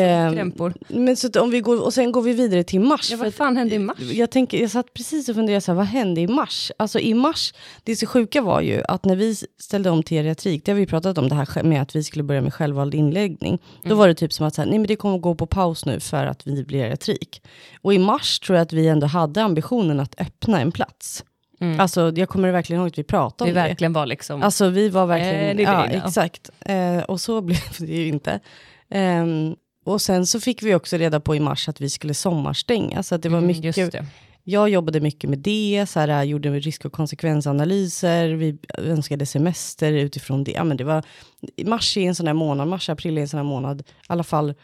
[0.00, 0.74] Eh, Krämpor.
[0.88, 3.10] men så om vi går, och sen går vi vidare till mars.
[3.10, 3.98] Ja, vad fan hände i mars?
[4.00, 6.72] Jag, tänker, jag satt precis och funderade, så här, vad hände i mars?
[6.76, 10.64] Alltså i mars, det så sjuka var ju att när vi ställde om till geriatrik,
[10.64, 13.58] det har vi pratat om det här med att vi skulle börja med självvald inläggning.
[13.82, 15.86] Då var det typ som att så här, nej men det kommer gå på paus
[15.86, 17.42] nu för att vi blir geriatrik.
[17.82, 21.24] Och i mars tror jag att vi ändå hade ambitionen att öppna en plats.
[21.78, 23.68] Alltså jag kommer verkligen ihåg att vi pratade Vi om det.
[23.68, 24.42] verkligen var liksom...
[24.42, 26.50] Alltså vi var verkligen, Eh, det är ja det, exakt.
[26.60, 28.40] Eh, och så blev det ju inte.
[28.90, 33.02] Ehm, och sen så fick vi också reda på i mars att vi skulle sommarstänga.
[33.02, 34.06] Så att det var Mm, mycket, just det.
[34.44, 40.44] jag jobbade mycket med det, så här, gjorde risk och konsekvensanalyser, vi önskade semester utifrån
[40.44, 40.50] det.
[40.52, 41.04] Ja, men det var,
[41.64, 44.24] mars är en sån här månad, mars, april är en sån här månad, i alla
[44.24, 44.54] fall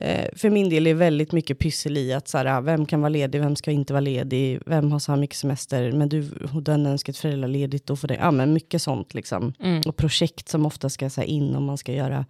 [0.00, 3.08] eh, för min del är väldigt mycket pyssel i att så här, vem kan vara
[3.08, 6.22] ledig, vem ska inte vara ledig, vem har så här mycket semester, men du,
[6.62, 9.54] den önskat föräldraledigt, då får det, ja men mycket sånt liksom.
[9.60, 9.82] Mm.
[9.86, 12.26] Och projekt som ofta ska så här, in om man ska göra,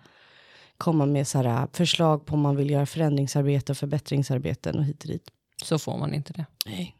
[0.76, 5.02] komma med så här, förslag på om man vill göra förändringsarbete och förbättringsarbeten och hit
[5.02, 5.30] och dit.
[5.64, 6.46] Så får man inte det.
[6.66, 6.96] Nej.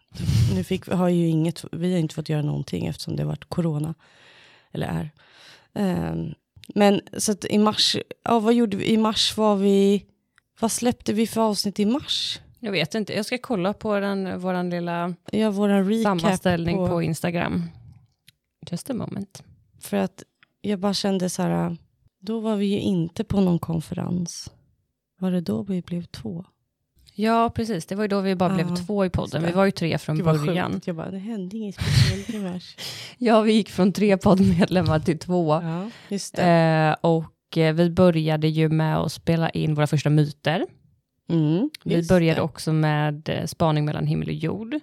[0.55, 3.49] Nu fick, har ju inget, vi har inte fått göra någonting eftersom det har varit
[3.49, 3.95] corona.
[4.73, 5.11] Eller är.
[5.75, 6.35] Ehm,
[6.75, 8.93] men så att i mars, ja vad gjorde vi?
[8.93, 10.05] I mars var vi,
[10.63, 12.41] vad släppte vi för avsnitt i mars?
[12.61, 16.89] Jag vet inte, jag ska kolla på den, våran lilla Ja, våran sammanställning på...
[16.89, 17.71] på, Instagram.
[18.71, 19.43] Just a moment.
[19.81, 20.23] För att
[20.61, 21.77] jag bara kände så här,
[22.21, 24.51] då var vi ju inte på någon konferens.
[25.19, 26.45] Var det då vi blev två?
[27.15, 27.87] Ja, precis.
[27.87, 29.43] Det var ju då vi bara Ja, blev två i podden.
[29.43, 29.49] det.
[29.49, 30.73] Vi var ju tre från vad början.
[30.73, 30.87] sjukt.
[30.87, 32.77] Jag bara, det hände inget speciellt i mars.
[33.19, 35.53] Ja, vi gick från tre poddmedlemmar till två.
[35.63, 36.43] Ja, just det.
[36.43, 37.25] Eh, och
[37.57, 40.67] vi började ju med att spela in våra första myter.
[41.31, 42.43] Mm, Vi började det.
[42.45, 44.75] också med eh, spaning mellan himmel och jord.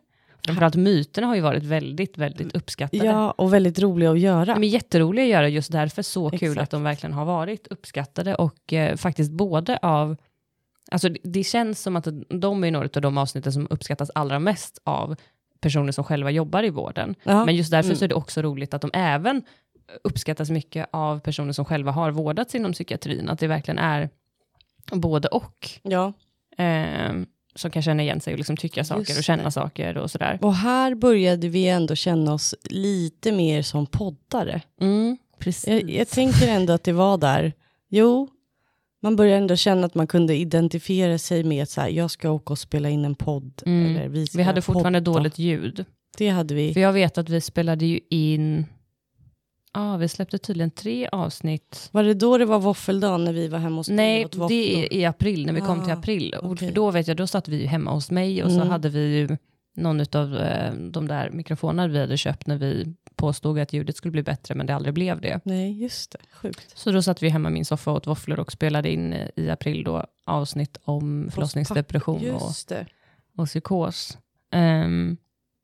[0.45, 3.05] Framförallt myterna har ju varit väldigt, väldigt uppskattade.
[3.05, 4.53] Ja, och väldigt roliga att göra.
[4.53, 6.01] De är jätteroliga att göra just därför.
[6.01, 6.61] Så kul Exakt.
[6.63, 10.15] att de verkligen har varit uppskattade och eh, faktiskt både av
[10.91, 14.39] Alltså det, det känns som att de är några av de avsnitten som uppskattas allra
[14.39, 15.15] mest av
[15.61, 17.15] personer som själva jobbar i vården.
[17.23, 17.45] Ja.
[17.45, 17.97] Men just därför Mm.
[17.97, 19.41] så är det också roligt att de även
[20.03, 23.29] uppskattas mycket av personer som själva har vårdats inom psykiatrin.
[23.29, 24.09] Att det verkligen är
[24.91, 25.69] både och.
[25.83, 26.13] Ja,
[26.57, 27.13] Eh,
[27.55, 29.51] som kan känna igen sig och liksom tycka saker och känna det.
[29.51, 30.39] saker och sådär.
[30.41, 34.61] och här började vi ändå känna oss lite mer som poddare.
[34.81, 35.67] Mm, precis.
[35.67, 37.53] Jag, jag tänker ändå att det var där.
[37.89, 38.27] Jo,
[39.01, 42.29] man började ändå känna att man kunde identifiera sig med att så här, jag ska
[42.31, 43.63] åka och spela in en podd.
[43.65, 43.95] Mm.
[43.95, 45.11] Eller vi, vi hade fortfarande podda.
[45.11, 45.85] dåligt ljud.
[46.17, 46.73] Det hade vi.
[46.73, 48.65] För jag vet att vi spelade ju in
[49.73, 51.89] Ja, vi släppte tydligen tre avsnitt.
[51.91, 54.35] Var det då det var våffeldagen när vi var hemma hos dig Nej, och åt
[54.35, 54.47] våfflor?
[54.49, 56.33] det är i april, när vi kom till Ah, april.
[56.41, 56.67] Och okej.
[56.67, 58.69] för då vet jag, då satt vi ju hemma hos mig och så Mm.
[58.69, 59.37] hade vi ju
[59.75, 64.11] någon av eh, de där mikrofonerna vi hade köpt när vi påstod att ljudet skulle
[64.11, 65.39] bli bättre, men det aldrig blev det.
[65.43, 66.17] Nej, just det.
[66.33, 66.77] Sjukt.
[66.77, 69.27] Så då satt vi hemma i min soffa och åt våfflor och spelade in eh,
[69.35, 72.51] i april då avsnitt om förlossningsdepression och,
[73.37, 74.17] och psykos.
[74.51, 75.17] Ehm,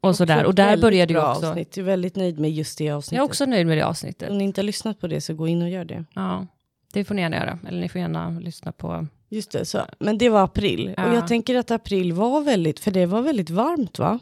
[0.05, 0.45] och sådär.
[0.45, 1.47] Och där började ju också...
[1.47, 1.77] Avsnitt.
[1.77, 3.17] Jag är väldigt nöjd med just det avsnittet.
[3.17, 4.29] Jag är också nöjd med det avsnittet.
[4.29, 6.05] Om ni inte har lyssnat på det så gå in och gör det.
[6.13, 6.47] Ja,
[6.93, 7.59] det får ni gärna göra.
[7.67, 9.07] Eller ni får gärna lyssna på...
[9.29, 9.81] Just det, så.
[9.99, 10.93] men det var april.
[10.97, 11.05] Ja.
[11.05, 14.19] Och jag tänker att april var väldigt, för det var väldigt varmt va?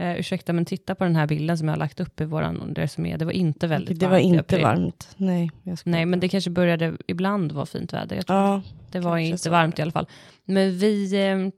[0.00, 2.74] Eh, ursäkta, men titta på den här bilden som jag har lagt upp i våran
[2.76, 3.16] resumé.
[3.16, 5.08] Det var inte väldigt det varmt var i inte varmt.
[5.16, 5.50] Nej.
[5.84, 8.24] Nej, men det kanske började ibland vara fint väder.
[8.26, 10.06] Ja, Det var inte varmt i alla fall.
[10.44, 11.48] Men vi, eh,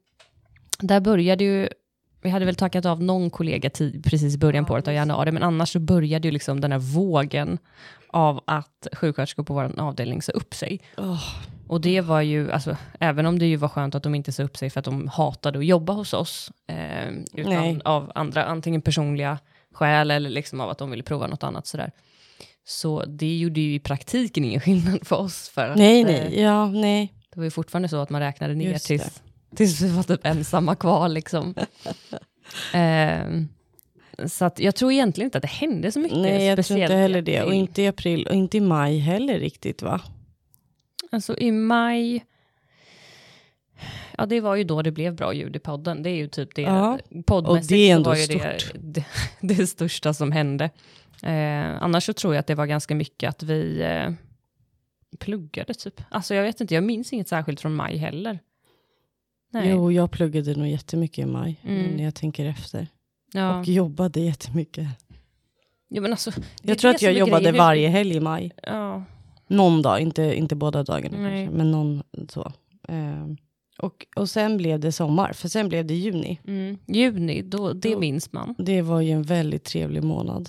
[0.86, 1.68] där började ju,
[2.22, 5.32] vi hade väl tackat av någon kollega tid, precis i början på året av januari,
[5.32, 7.58] men annars så började ju liksom den här vågen
[8.06, 10.80] av att sjuksköterskor på vår avdelning sa upp sig.
[10.96, 11.22] Åh.
[11.68, 14.42] Och det var ju, alltså, även om det ju var skönt att de inte sa
[14.42, 17.80] upp sig för att de hatade att jobba hos oss, eh, utan Nej.
[17.84, 19.38] av andra, antingen personliga
[19.72, 21.90] skäl eller liksom av att de ville prova något annat sådär.
[22.64, 25.48] Så det gjorde ju i praktiken ingen skillnad för oss.
[25.48, 27.14] För att, nej, eh, nej, ja, nej.
[27.30, 29.22] det var ju fortfarande så att man räknade ner Just tills,
[29.56, 31.08] tills vi var typ ensamma kvar.
[31.08, 31.54] Liksom.
[32.72, 33.48] Ehm,
[34.26, 36.82] så att jag tror egentligen inte att det hände så mycket Nej, jag tror speciellt.
[36.82, 37.42] inte heller det.
[37.42, 40.00] Och inte i april och inte i maj heller riktigt va?
[41.12, 42.24] Alltså i maj,
[44.18, 46.02] ja det var ju då det blev bra ljud i podden.
[46.02, 48.58] Det är ju typ det, Ja, poddmässigt och det är så ändå var ju det,
[48.80, 49.04] det,
[49.40, 50.64] det största som hände.
[51.22, 54.12] Eh, annars så tror jag att det var ganska mycket att vi eh,
[55.18, 56.02] pluggade typ.
[56.10, 58.38] Alltså jag vet inte, jag minns inget särskilt från maj heller.
[59.50, 59.68] Nej.
[59.70, 61.96] Jo, jag pluggade nog jättemycket i maj, Mm.
[61.96, 62.86] när jag tänker efter.
[63.32, 63.58] ja.
[63.60, 64.88] Och jobbade jättemycket.
[65.88, 66.30] ja, men alltså,
[66.62, 67.52] Jag tror att jag jobbade grejen.
[67.52, 68.52] Vi- varje helg i maj.
[68.62, 69.04] Ja.
[69.46, 71.44] Någon dag, inte, inte båda dagarna Nej.
[71.44, 72.52] kanske, men någon så.
[72.88, 73.36] Ehm,
[73.78, 76.40] och, och sen blev det sommar, för sen blev det juni.
[76.46, 76.78] Mm.
[76.86, 78.54] Juni, då, det Då- minns man.
[78.58, 80.48] Det var ju en väldigt trevlig månad.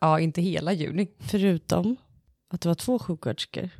[0.00, 1.08] Ja, inte hela juni.
[1.18, 1.96] Förutom
[2.50, 3.70] att det var två sjuksköterskor.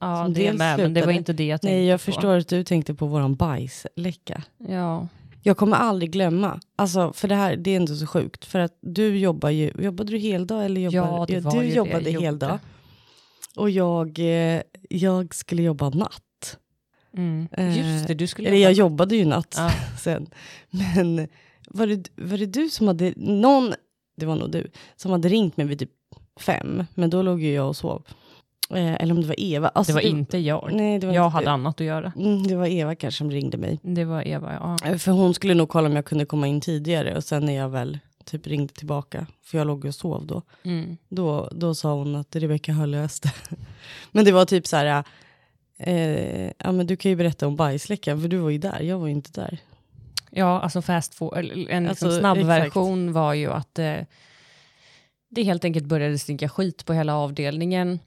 [0.00, 2.04] Ja, Som det med, men det var inte det jag tänkte Nej, jag på.
[2.04, 4.42] förstår att du tänkte på våran bajsläcka.
[4.68, 5.08] Ja.
[5.42, 8.78] Jag kommer aldrig glömma, alltså för det här, det är ändå så sjukt, för att
[8.80, 12.00] du jobbar ju, jobbade du heldag eller Ja, jobbade, det var du ju det jobbade
[12.04, 12.26] jag gjorde.
[12.26, 12.58] heldag.
[13.56, 16.58] Och jag, eh, jag skulle jobba natt.
[17.16, 17.48] Mm.
[17.52, 19.70] Eh, Just det, du skulle Eller jag jobbade ju natt Ja.
[20.00, 20.26] sen.
[20.70, 21.28] Men
[21.70, 23.74] var det, var det du som hade, någon,
[24.16, 25.90] det var nog du, som hade ringt mig vid typ
[26.40, 28.02] fem, men då låg ju jag och sov.
[28.74, 29.68] Eh, eller om det var Eva.
[29.68, 30.68] Alltså, Det var inte jag.
[30.72, 32.12] Nej, det var jag inte hade annat att göra.
[32.16, 33.78] Mm, det var Eva kanske som ringde mig.
[33.82, 34.88] Det var Eva, ja.
[34.90, 37.52] Eh, För hon skulle nog kolla om jag kunde komma in tidigare och sen när
[37.52, 40.96] jag väl typ ringde tillbaka, för jag låg och sov då, Mm.
[41.08, 43.32] då, då sa hon att Rebecka har löst det.
[44.12, 45.04] men det var typ så här,
[45.78, 48.98] eh, ja men du kan ju berätta om bajsläckan, för du var ju där, jag
[48.98, 49.58] var ju inte där.
[50.30, 52.64] Ja, alltså fast for, en liksom Alltså, snabb exakt.
[52.64, 53.96] version var ju att eh,
[55.30, 57.98] det helt enkelt började stinka skit på hela avdelningen.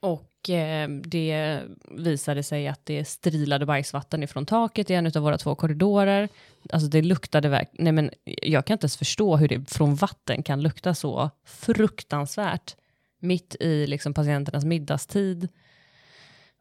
[0.00, 5.38] Och eh, det visade sig att det strilade bajsvatten ifrån taket i en av våra
[5.38, 6.28] två korridorer.
[6.70, 8.10] Alltså det luktade verkligen, nej men
[8.42, 12.76] jag kan inte ens förstå hur det från vatten kan lukta så fruktansvärt.
[13.20, 15.48] Mitt i liksom patienternas middagstid.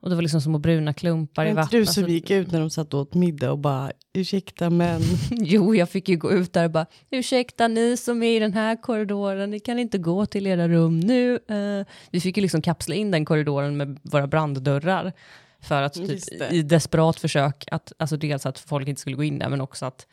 [0.02, 2.52] Och det var liksom små bruna klumpar i Var inte du som Alltså, gick ut
[2.52, 6.32] när de satt och åt middag och bara, ursäkta men, Jo, jag fick ju gå
[6.32, 9.98] ut där och bara, ursäkta ni som är i den här korridoren, ni kan inte
[9.98, 11.36] gå till era rum nu.
[11.36, 15.14] Eh, vi fick ju liksom kapsla in den korridoren med våra branddörrar.
[15.60, 19.40] För att typ, i desperat försök, att, alltså dels att folk inte skulle gå in
[19.40, 20.08] där, men också att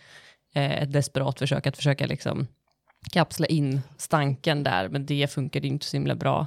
[0.55, 2.47] eh, ett desperat försök att försöka liksom
[3.12, 6.47] kapsla in stanken där, men det funkade ju inte så himla bra.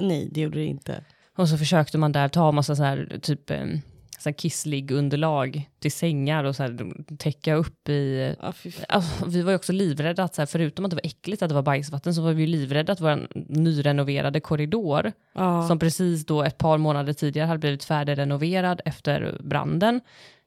[0.00, 1.04] nej det gjorde det inte.
[1.38, 3.66] Och så försökte man där ta massa så här, typ eh,
[4.18, 8.52] så här kisslig underlag till sängar och så här, täcka upp i fan.
[8.88, 11.48] Alltså, vi var ju också livrädda att så här, förutom att det var äckligt att
[11.48, 15.68] det var bajsvatten så var vi ju livrädda att vår nyrenoverade korridor, Ja.
[15.68, 20.00] som precis då ett par månader tidigare hade blivit färdigrenoverad efter branden,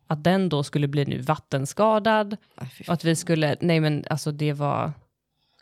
[0.08, 2.38] att den då skulle bli nu vattenskadad
[2.78, 4.92] fy och att vi skulle, nej men alltså det var,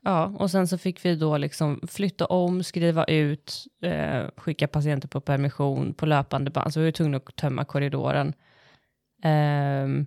[0.04, 5.08] ja, och sen så fick vi då liksom flytta om, skriva ut, eh, skicka patienter
[5.08, 8.34] på permission på löpande band, så vi var tvungna att tömma korridoren.
[9.24, 10.06] Ehm,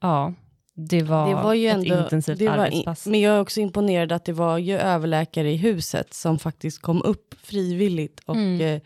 [0.00, 0.34] ja,
[0.74, 3.06] det var, det var ju ett ändå, intensivt det arbetspass.
[3.06, 7.02] men jag är också imponerad att det var ju överläkare i huset som faktiskt kom
[7.02, 8.60] upp frivilligt och Mm.
[8.60, 8.80] eh,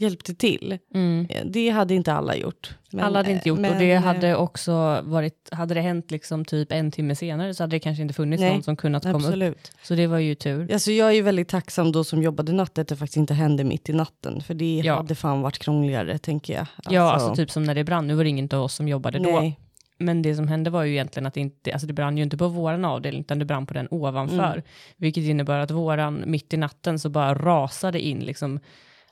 [0.00, 0.78] hjälpte till.
[0.94, 1.26] Mm.
[1.30, 2.74] Eh, Det hade inte alla gjort.
[2.92, 6.10] Men, Alla hade inte gjort men, och det eh, hade också varit, hade det hänt
[6.10, 9.02] liksom typ en timme senare så hade det kanske inte funnits Nej, någon som kunnat
[9.02, 9.58] komma upp.
[9.82, 10.72] Så det var ju tur.
[10.72, 13.64] Alltså jag är ju väldigt tacksam då som jobbade natt att det faktiskt inte hände
[13.64, 14.40] mitt i natten.
[14.40, 14.96] För det Ja.
[14.96, 16.66] hade fan varit krångligare tänker jag.
[16.90, 19.18] Ja, alltså typ som när det brann, nu var det ingen av oss som jobbade
[19.18, 19.40] då.
[19.40, 19.58] Nej.
[19.98, 22.36] Men det som hände var ju egentligen att det inte, alltså det brann ju inte
[22.36, 24.52] på våran avdelning, utan det brann på den ovanför.
[24.52, 24.62] Mm.
[24.96, 28.60] Vilket innebär att våran, mitt i natten, så bara rasade in liksom,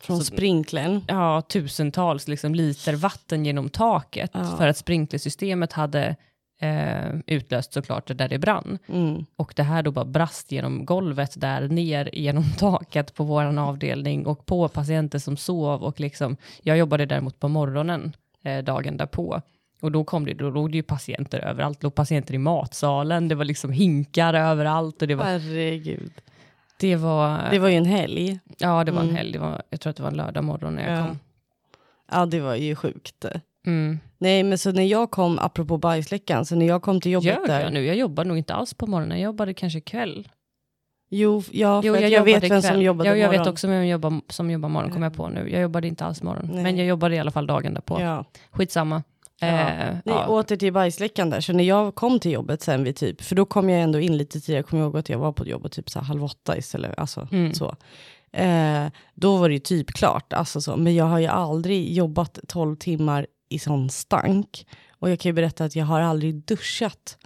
[0.01, 1.05] Från sprinklern.
[1.09, 4.31] ja, tusentals liksom, liter vatten genom taket.
[4.35, 4.57] Ja.
[4.59, 6.17] För att sprinklersystemet hade
[6.61, 8.79] eh, utlöst såklart det där det brann.
[8.87, 9.27] Mm.
[9.37, 14.27] Och det här då bara brast genom golvet där ner genom taket på våran avdelning
[14.27, 18.13] och på patienter som sov och liksom, jag jobbade däremot på morgonen
[18.45, 19.43] eh, dagen därpå.
[19.81, 23.29] Och då kom det, då låg det ju patienter överallt, det låg patienter i matsalen,
[23.29, 26.13] det var liksom hinkar överallt och det var, Herregud.
[26.79, 28.39] Det var, Det var ju en helg.
[28.59, 29.17] ja det var en Mm.
[29.17, 31.07] helg, det var, jag tror att det var en lördag morgon när jag Ja.
[31.07, 31.19] kom.
[32.13, 33.25] Ja, det var ju sjukt.
[33.67, 33.99] Mm.
[34.19, 37.47] Nej, men så när jag kom, apropå bajsläckan, så när jag kom till jobbet Gör
[37.47, 37.61] där.
[37.61, 37.85] jag nu?
[37.87, 40.29] Jag jobbar nog inte alls på morgonen, jag jobbade kanske kväll.
[41.11, 43.41] Jo, ja, Jo, jag, jobbade vet vem som jobbade ja, jag morgon.
[43.45, 45.51] vet också vem jobbar, som jobbar morgon, kommer jag på nu.
[45.51, 46.63] Jag jobbade inte alls morgon, Nej.
[46.63, 48.01] men jag jobbade i alla fall dagen därpå.
[48.01, 48.25] Ja.
[48.51, 49.03] Skitsamma.
[49.41, 49.47] Ja.
[49.47, 50.27] Eh, Nej, ja.
[50.27, 51.41] åter till bajsläckan där.
[51.41, 54.17] Så när jag kom till jobbet sen vid typ, för då kom jag ändå in
[54.17, 56.57] lite tidigare, jag kommer ihåg att jag var på jobbet typ så här halv åtta
[56.57, 57.55] istället, alltså Mm.
[57.55, 57.77] så.
[58.33, 60.77] Eh, då var det ju typ klart, alltså så.
[60.77, 64.67] Men jag har ju aldrig jobbat 12 timmar i sån stank.
[65.01, 67.19] Och jag kan ju berätta att jag har aldrig duschat.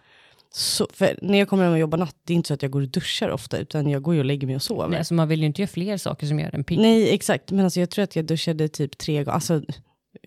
[0.55, 2.71] Så, för när jag kommer hem och jobbar natt, det är inte så att jag
[2.71, 4.89] går och duschar ofta, utan jag går ju och lägger mig och sover.
[4.89, 6.79] Nej, alltså man vill ju inte göra fler saker som gör en pigg.
[6.79, 7.51] Nej, exakt.
[7.51, 9.35] Men alltså, jag tror att jag duschade typ tre gånger.
[9.35, 9.63] Alltså,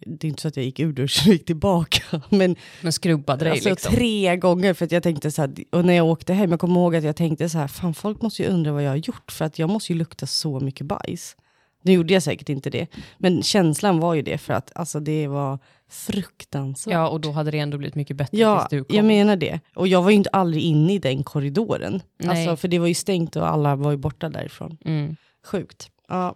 [0.05, 2.21] det är inte så att jag gick ur duschen och gick tillbaka.
[2.29, 3.93] Men Men skrubbade dig alltså, liksom.
[3.95, 6.75] tre gånger för att jag tänkte så här, och när jag åkte hem, jag kommer
[6.81, 9.31] ihåg att jag tänkte så här, fan folk måste ju undra vad jag har gjort
[9.31, 11.35] för att jag måste ju lukta så mycket bajs.
[11.81, 15.27] Nu gjorde jag säkert inte det, men känslan var ju det för att alltså, det
[15.27, 16.93] var fruktansvärt.
[16.93, 18.95] Ja, och då hade det ändå blivit mycket bättre Ja, tills du kom.
[18.95, 19.59] jag menar det.
[19.75, 22.01] Och jag var ju inte aldrig inne i den korridoren.
[22.19, 22.29] Nej.
[22.29, 24.77] Alltså, för det var ju stängt och alla var ju borta därifrån.
[24.85, 25.15] Mm.
[25.45, 25.89] Sjukt.
[26.07, 26.35] Ja.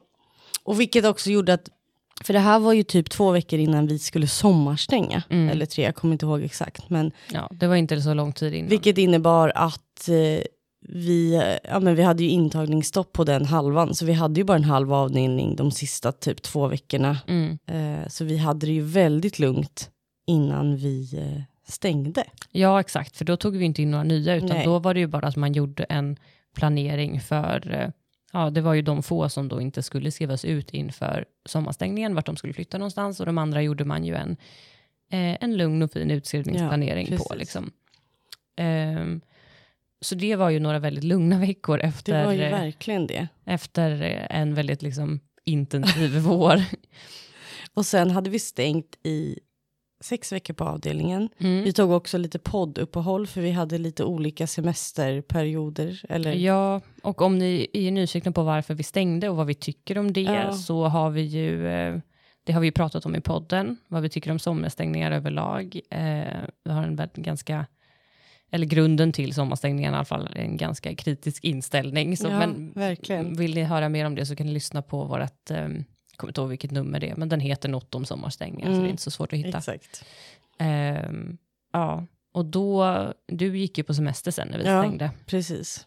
[0.64, 1.70] Och vilket också gjorde att,
[2.24, 5.24] för det här var ju typ två veckor innan vi skulle sommarstänga.
[5.30, 5.50] Mm.
[5.50, 6.90] Eller tre, jag kommer inte ihåg exakt.
[6.90, 8.70] Men Ja, det var inte så lång tid innan.
[8.70, 10.44] vilket innebar att eh,
[10.90, 13.96] vi, ja, men vi hade ju intagningsstopp på den halvan.
[13.96, 17.18] Så vi hade ju bara en halv avdelning de sista typ två veckorna.
[17.28, 17.58] Mm.
[17.68, 19.90] Eh, så vi hade det ju väldigt lugnt
[20.28, 22.24] innan vi eh, stängde.
[22.52, 24.66] Ja, exakt, för då tog vi inte in några nya, utan Nej.
[24.66, 26.18] då var det ju bara att man gjorde en
[26.56, 27.90] planering för, eh,
[28.34, 32.26] ja, det var ju de få som då inte skulle skrivas ut inför sommarstängningen, vart
[32.26, 34.32] de skulle flytta någonstans, och de andra gjorde man ju en,
[35.12, 37.36] eh, en lugn och fin utskrivningsplanering Ja, på.
[37.36, 37.72] Liksom.
[38.58, 39.22] Ehm,
[40.02, 43.28] så det var ju några väldigt lugna veckor Det efter, var ju eh, verkligen det.
[43.46, 46.64] efter eh, en väldigt liksom, intensiv vår.
[47.74, 49.40] Och sen hade vi stängt i
[50.02, 51.30] sex veckor på avdelningen.
[51.38, 51.64] Mm.
[51.64, 56.02] Vi tog också lite podduppehåll för vi hade lite olika semesterperioder.
[56.10, 59.98] Eller, Ja, och om ni är nyfikna på varför vi stängde och vad vi tycker
[59.98, 60.54] om det Ja.
[60.54, 61.98] så har vi ju, eh,
[62.44, 65.80] det har vi ju pratat om i podden, vad vi tycker om sommarstängningar överlag.
[65.92, 66.24] Eh,
[66.64, 67.66] vi har en ganska,
[68.52, 72.18] eller grunden till sommarstängningen i alla fall, en ganska kritisk inställning.
[72.18, 73.36] Så, Ja, men verkligen.
[73.38, 75.84] vill ni höra mer om det så kan ni lyssna på vårt, eh, jag
[76.20, 78.84] kommer inte ihåg vilket nummer det är, men den heter något om sommarstängningar, så Mm.
[78.84, 79.58] det är inte så svårt att hitta.
[79.58, 80.06] Exakt.
[80.60, 81.38] Ehm,
[81.74, 82.86] ja, och då,
[83.28, 84.84] du gick ju på semester sen när vi Ja.
[84.84, 85.12] stängde.
[85.26, 85.86] Precis.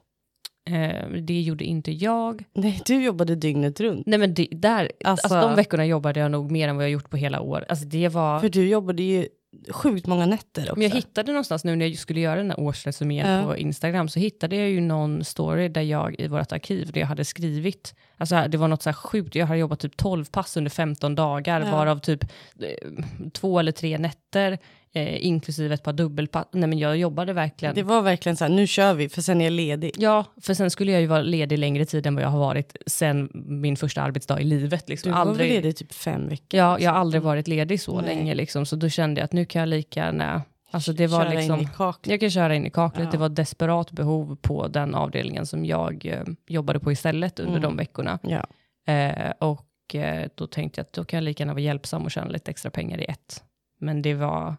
[0.70, 2.44] Eh, det gjorde inte jag.
[2.54, 4.06] Nej, du jobbade dygnet runt.
[4.06, 6.90] Nej men det, där, alltså, Alltså- de veckorna jobbade jag nog mer än vad jag
[6.90, 7.64] gjort på hela år.
[7.68, 9.26] Alltså det var, För du jobbade ju
[9.70, 10.74] sjukt många nätter också.
[10.74, 13.42] men jag hittade någonstans nu när jag skulle göra den här årsresumén Ja.
[13.46, 17.08] på Instagram så hittade jag ju någon story där jag i vårt arkiv, där jag
[17.08, 20.56] hade skrivit, alltså det var något så här sjukt, jag hade jobbat typ 12 pass
[20.56, 21.72] under 15 dagar, Ja.
[21.76, 22.24] varav typ
[22.60, 22.90] eh,
[23.32, 24.58] två eller tre nätter,
[24.94, 26.46] eh, inklusive ett par dubbelpass.
[26.52, 27.74] Nej men jag jobbade verkligen.
[27.74, 29.92] Det var verkligen så här, nu kör vi, för sen är jag ledig.
[29.98, 32.76] Ja, för sen skulle jag ju vara ledig längre tid än vad jag har varit
[32.86, 34.88] sen min första arbetsdag i livet.
[34.88, 35.08] Liksom.
[35.10, 36.60] Du var aldrig, väl ledig typ fem veckor?
[36.60, 38.14] Ja, jag har aldrig varit ledig så Nej.
[38.16, 40.42] länge, liksom, så då kände jag att nu kan jag lika gärna...
[40.74, 42.10] Alltså det var Köra liksom, in i kaklet.
[42.10, 43.10] jag kan köra in i kaklet, Ja.
[43.10, 47.62] det var desperat behov på den avdelningen som jag eh, jobbade på istället under Mm.
[47.62, 48.18] de veckorna.
[48.22, 48.46] Ja.
[48.92, 52.10] Eh, och eh, då tänkte jag att då kan jag lika gärna vara hjälpsam och
[52.10, 53.42] tjäna lite extra pengar i ett.
[53.80, 54.56] Men det var...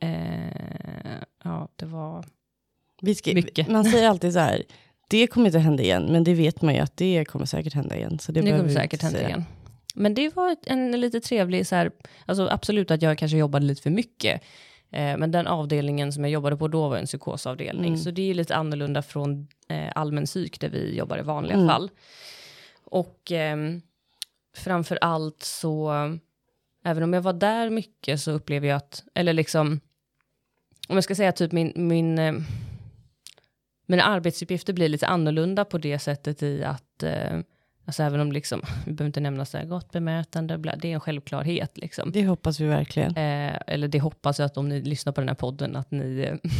[0.00, 2.24] Eh, ja, det var...
[3.02, 3.68] Vi ska, Mycket.
[3.68, 4.62] Man säger alltid så här,
[5.10, 7.96] det kommer inte hända igen, men det vet man ju att det kommer säkert hända
[7.96, 8.18] igen.
[8.18, 9.44] Så det, Det, kommer säkert hända igen.
[9.94, 11.90] Men det var en lite trevlig, så här,
[12.26, 14.42] alltså absolut att jag kanske jobbade lite för mycket.
[14.90, 17.88] Eh, men den avdelningen som jag jobbade på då var en psykosavdelning.
[17.88, 17.98] Mm.
[17.98, 21.54] Så det är ju lite annorlunda från eh, allmän psyk där vi jobbar i vanliga
[21.54, 21.68] Mm.
[21.68, 21.90] fall.
[22.84, 23.82] Och ehm,
[24.56, 25.92] framför allt så,
[26.84, 29.80] även om jag var där mycket så upplever jag att, eller liksom,
[30.88, 32.34] om jag ska säga typ min, min eh,
[33.86, 37.38] mina arbetsuppgifter blir lite annorlunda på det sättet i att, eh,
[37.88, 40.94] alltså även om liksom, vi behöver inte nämna så här gott bemötande, bla, det är
[40.94, 42.12] en självklarhet liksom.
[42.12, 43.16] Det hoppas vi verkligen.
[43.16, 46.20] Eh, eller det hoppas jag att om ni lyssnar på den här podden, att ni
[46.20, 46.50] eh,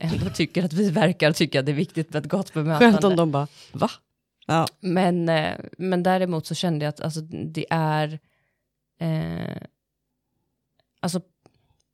[0.12, 2.92] ändå tycker att vi verkar tycka att det är viktigt med ett gott bemötande.
[2.92, 3.90] Skönt om de bara, va?
[4.46, 4.66] Ja.
[4.80, 8.18] Men, eh, men däremot så kände jag att alltså, det är...
[9.00, 9.56] Eh,
[11.00, 11.20] alltså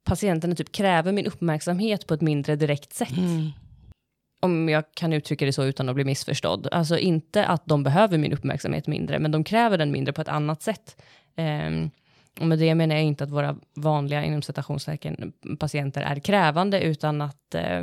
[0.05, 3.17] patienterna typ kräver min uppmärksamhet på ett mindre direkt sätt.
[3.17, 3.51] Mm.
[4.41, 6.69] Om jag kan uttrycka det så utan att bli missförstådd.
[6.73, 10.29] Alltså inte att de behöver min uppmärksamhet mindre, men de kräver den mindre på ett
[10.29, 11.03] annat sätt.
[11.37, 11.89] Eh,
[12.41, 17.21] och med det menar jag inte att våra vanliga inom citationstecken patienter är krävande, utan
[17.21, 17.83] att eh,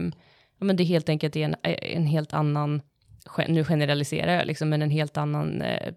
[0.60, 2.82] ja, men det helt enkelt är en, en helt annan
[3.48, 5.94] nu generaliserar jag, liksom, men en helt annan, eh,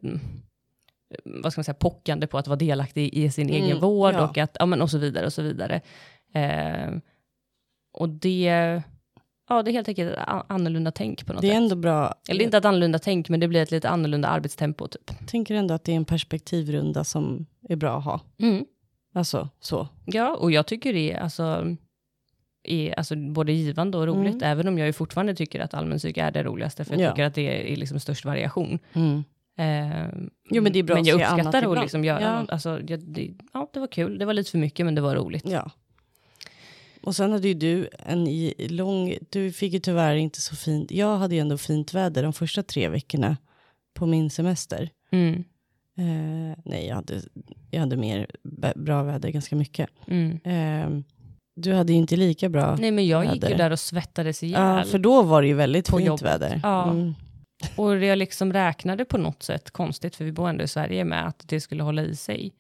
[1.24, 4.24] vad ska man säga, pockande på att vara delaktig i sin Mm, egen vård ja.
[4.24, 5.80] och, att, ja, men och så vidare och så vidare.
[6.34, 6.90] Eh,
[7.92, 8.82] och det,
[9.49, 11.57] ja, det är helt enkelt ett annorlunda tänk på något Det är sätt.
[11.62, 12.14] ändå bra.
[12.28, 15.11] Eller inte ett annorlunda tänk, men det blir ett lite annorlunda arbetstempo typ.
[15.20, 18.20] Jag tänker ändå att det är en perspektivrunda som är bra att ha.
[18.38, 18.64] Mm.
[19.14, 19.88] Alltså så.
[20.05, 21.76] Ja, och jag tycker det är, alltså,
[22.64, 24.51] är alltså, både givande och roligt, Mm.
[24.53, 27.11] även om jag ju fortfarande tycker att allmänpsyk är det roligaste, för jag Ja.
[27.11, 28.78] tycker att det är liksom störst variation.
[28.92, 29.24] Mm.
[29.59, 30.07] Eh,
[30.51, 32.40] Jo, men det är bra men jag uppskattar att liksom göra Ja.
[32.40, 32.51] något.
[32.51, 34.18] Alltså, jag, det, ja, det var kul.
[34.18, 35.49] Det var lite för mycket, men det var roligt.
[35.49, 35.70] Ja.
[37.09, 40.90] Och sen hade ju du en i- lång, du fick ju tyvärr inte så fint,
[40.90, 43.36] jag hade ju ändå fint väder de första tre veckorna
[43.94, 44.90] på min semester.
[45.12, 45.44] Mm,
[45.98, 47.20] Eh, nej, jag hade,
[47.70, 48.26] jag hade mer
[48.76, 49.90] bra väder ganska mycket.
[50.06, 50.38] mm.
[50.44, 51.02] Eh,
[51.56, 52.76] du hade ju inte lika bra.
[52.76, 53.56] Nej, men jag gick ju väder.
[53.59, 54.61] där och svettades ihjäl.
[54.62, 56.22] Ja, för då var det ju väldigt På fint jobbet.
[56.24, 56.61] väder.
[56.62, 56.90] Ja.
[56.90, 57.14] Mm.
[57.76, 61.26] Och jag liksom räknade på något sätt, konstigt, för vi bor ändå i Sverige, med
[61.26, 62.52] att det skulle hålla i sig.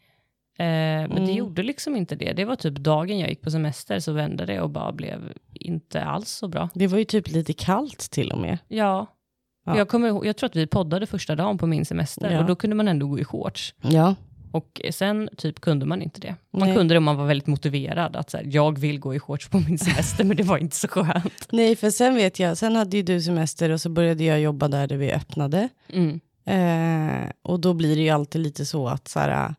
[0.60, 1.34] Eh, men det Mm.
[1.36, 2.32] gjorde liksom inte det.
[2.32, 6.02] Det var typ dagen jag gick på semester så vände det och bara blev inte
[6.04, 6.68] alls så bra.
[6.74, 8.58] Det var ju typ lite kallt till och med.
[8.68, 9.06] Ja,
[9.66, 9.76] Ja.
[9.78, 12.40] Jag, kommer, ihåg- jag tror att vi poddade första dagen på min semester Ja.
[12.40, 13.74] och då kunde man ändå gå i shorts.
[13.82, 14.14] Ja.
[14.52, 16.34] Och sen typ kunde man inte det.
[16.52, 16.76] Man Nej.
[16.76, 18.16] kunde det om man var väldigt motiverad.
[18.16, 20.76] Att så här, jag vill gå i shorts på min semester, men det var inte
[20.76, 21.48] så skönt.
[21.52, 24.68] Nej, för sen vet jag, sen hade ju du semester och så började jag jobba
[24.68, 25.68] där, där vi öppnade.
[25.92, 26.20] Mm.
[26.44, 29.54] Eh, och då blir det ju alltid lite så att så här,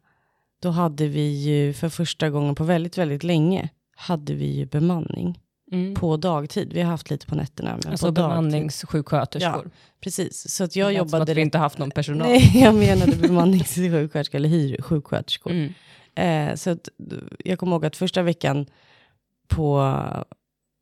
[0.59, 5.39] då hade vi ju för första gången på väldigt, väldigt länge hade vi ju bemanning
[5.71, 5.95] Mm.
[5.95, 6.73] på dagtid.
[6.73, 9.71] Vi har haft lite på nätterna, men Alltså på bemanningssjuksköterskor.
[10.01, 11.31] Precis, så att Det jag som jobbade...
[11.31, 12.27] att vi inte haft någon personal.
[12.27, 15.51] Nej, jag menade bemanningssjuksköterska eller hyrsjuksköterskor.
[15.51, 15.73] Mm.
[16.15, 16.89] Eh, så att,
[17.45, 18.65] jag kommer ihåg att första veckan
[19.47, 19.93] på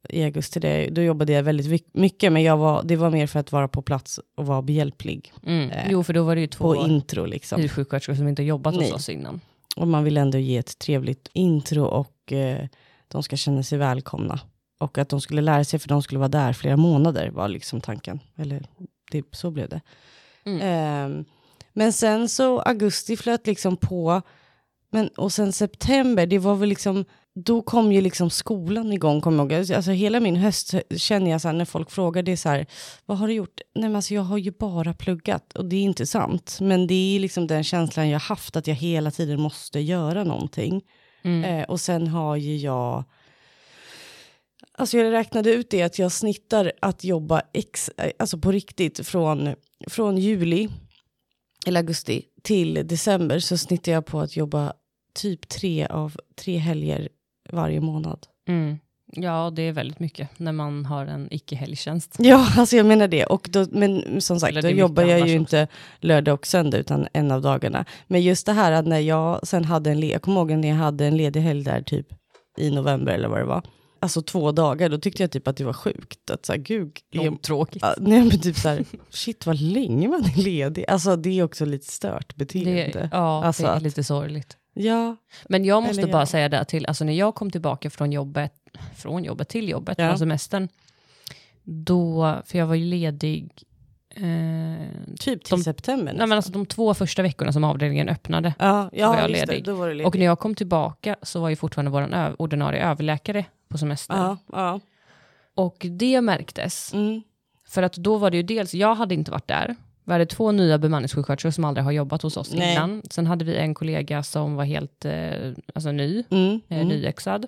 [0.10, 3.40] i augusti, det, då jobbade jag väldigt mycket, men jag var, det var mer för
[3.40, 5.70] att vara på plats och vara behjälplig Mm.
[5.70, 7.62] Eh, Jo, för då var det ju två på intro liksom.
[7.62, 8.84] hyrsjuksköterskor som inte jobbat Nej.
[8.86, 9.42] hos oss innan.
[9.78, 12.68] Och man vill ändå ge ett trevligt intro och eh,
[13.08, 14.40] de ska känna sig välkomna.
[14.80, 17.82] Och att de skulle lära sig, för de skulle vara där flera månader, var liksom
[17.82, 18.20] tanken.
[18.36, 18.66] Eller
[19.12, 19.82] det, så blev det.
[20.46, 20.62] Mm.
[20.62, 21.26] Ehm,
[21.74, 24.22] men sen så augusti flöt liksom på.
[24.90, 27.06] Men, och sen september, det var väl liksom,
[27.46, 29.72] då kom ju liksom skolan igång, kommer jag ihåg.
[29.74, 32.66] Alltså hela min höst känner jag så här, när folk frågar, det är så här,
[33.06, 33.62] vad har du gjort?
[33.76, 36.58] Nej men alltså jag har ju bara pluggat och det är inte sant.
[36.62, 40.82] Men det är liksom den känslan jag haft, att jag hela tiden måste göra någonting.
[41.24, 41.44] Mm.
[41.44, 43.04] Eh, och sen har ju jag,
[44.72, 49.08] alltså jag räknade ut det att jag snittar att jobba ex, eh, alltså på riktigt
[49.08, 49.56] från,
[49.88, 50.70] från juli
[51.68, 54.74] eller augusti till december så snittar jag på att jobba
[55.14, 57.10] typ tre av tre helger
[57.52, 58.20] varje månad.
[58.48, 58.78] Mm.
[59.12, 62.16] Ja, det är väldigt mycket när man har en icke-helgtjänst.
[62.20, 63.26] Ja, alltså jag menar det.
[63.26, 65.68] Och då, men som sagt, då jobbar jag ju inte
[66.00, 67.86] lördag och söndag utan en av dagarna.
[68.08, 70.76] Men just det här att när jag sen hade en, jag kommer ihåg när jag
[70.76, 72.08] hade en ledig helg där typ
[72.58, 73.62] i november eller vad det var.
[74.00, 76.30] Alltså två dagar, då tyckte jag typ att det var sjukt.
[76.32, 77.82] Att så här, gud, är, Långtråkigt.
[77.86, 80.86] Ja, nej men typ så här, shit vad länge man är ledig.
[80.88, 82.72] Alltså det är också lite stört beteende.
[82.94, 84.58] Det, ja, Alltså det är att- lite sorgligt.
[84.80, 85.16] Ja,
[85.46, 86.26] Men jag måste Eller bara ja.
[86.26, 88.54] säga det till, alltså när jag kom tillbaka från jobbet,
[88.98, 90.08] från jobbet till jobbet, Ja.
[90.10, 90.68] från semestern,
[91.64, 93.64] då, för jag var ju ledig,
[94.10, 94.88] eh,
[95.20, 96.04] typ till De- september.
[96.06, 96.30] nej nästan.
[96.30, 99.64] men alltså de två första veckorna som avdelningen öppnade, ja, ja, var jag ledig.
[99.66, 100.08] Det, var ledig.
[100.08, 104.16] och när jag kom tillbaka så var ju fortfarande vår ö- ordinarie överläkare på semester.
[104.16, 104.80] ja, ja.
[105.56, 107.22] Och det märktes, Mm.
[107.68, 109.76] för att då var det ju dels, jag hade inte varit där,
[110.08, 112.72] vi hade två nya bemanningssjuksköterskor som aldrig har jobbat hos oss Nej.
[112.74, 113.02] innan.
[113.10, 116.62] Sen hade vi en kollega som var helt eh, alltså ny, Mm.
[116.70, 116.88] eh, Mm.
[116.88, 117.46] nyexad.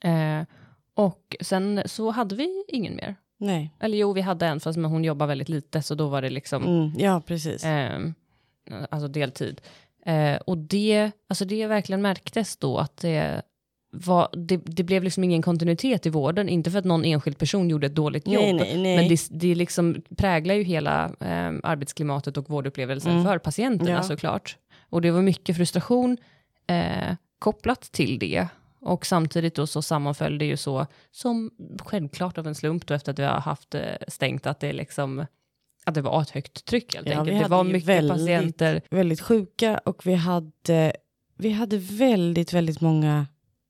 [0.00, 0.42] Eh,
[0.94, 3.14] och sen så hade vi ingen mer.
[3.38, 3.70] Nej.
[3.80, 6.30] Eller jo, vi hade en, fast men hon jobbar väldigt lite, så då var det
[6.30, 6.92] liksom, Mm.
[6.98, 7.64] Ja, precis.
[7.64, 8.00] eh,
[8.90, 9.60] alltså deltid.
[10.06, 13.42] Eh, och det, alltså det verkligen märktes då att det,
[14.04, 17.70] var, det, det blev liksom ingen kontinuitet i vården, inte för att någon enskild person
[17.70, 18.96] gjorde ett dåligt jobb, Nej, nej, nej.
[18.96, 23.24] men det, det liksom präglar ju hela eh, arbetsklimatet och vårdupplevelsen Mm.
[23.24, 24.02] för patienterna Ja.
[24.02, 24.56] såklart.
[24.90, 26.16] Och det var mycket frustration
[26.66, 28.46] eh, kopplat till det.
[28.80, 31.50] Och samtidigt då så sammanföll det ju så, som
[31.84, 35.26] självklart av en slump då efter att vi har haft eh, stängt, att det liksom
[35.84, 37.42] att det var ett högt tryck helt Ja, enkelt.
[37.42, 38.82] Det var mycket väldigt- patienter.
[38.90, 40.92] väldigt sjuka och vi hade,
[41.38, 43.26] vi hade väldigt, väldigt många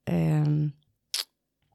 [0.07, 0.71] ehm,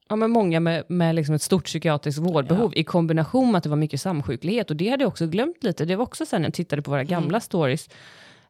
[0.09, 3.71] Ja, men många med, med liksom ett stort psykiatriskt vårdbehov i kombination med att det
[3.71, 4.71] var mycket samsjuklighet.
[4.71, 5.85] Och det hade jag också glömt lite.
[5.85, 7.89] Det var också sen när jag tittade på våra gamla stories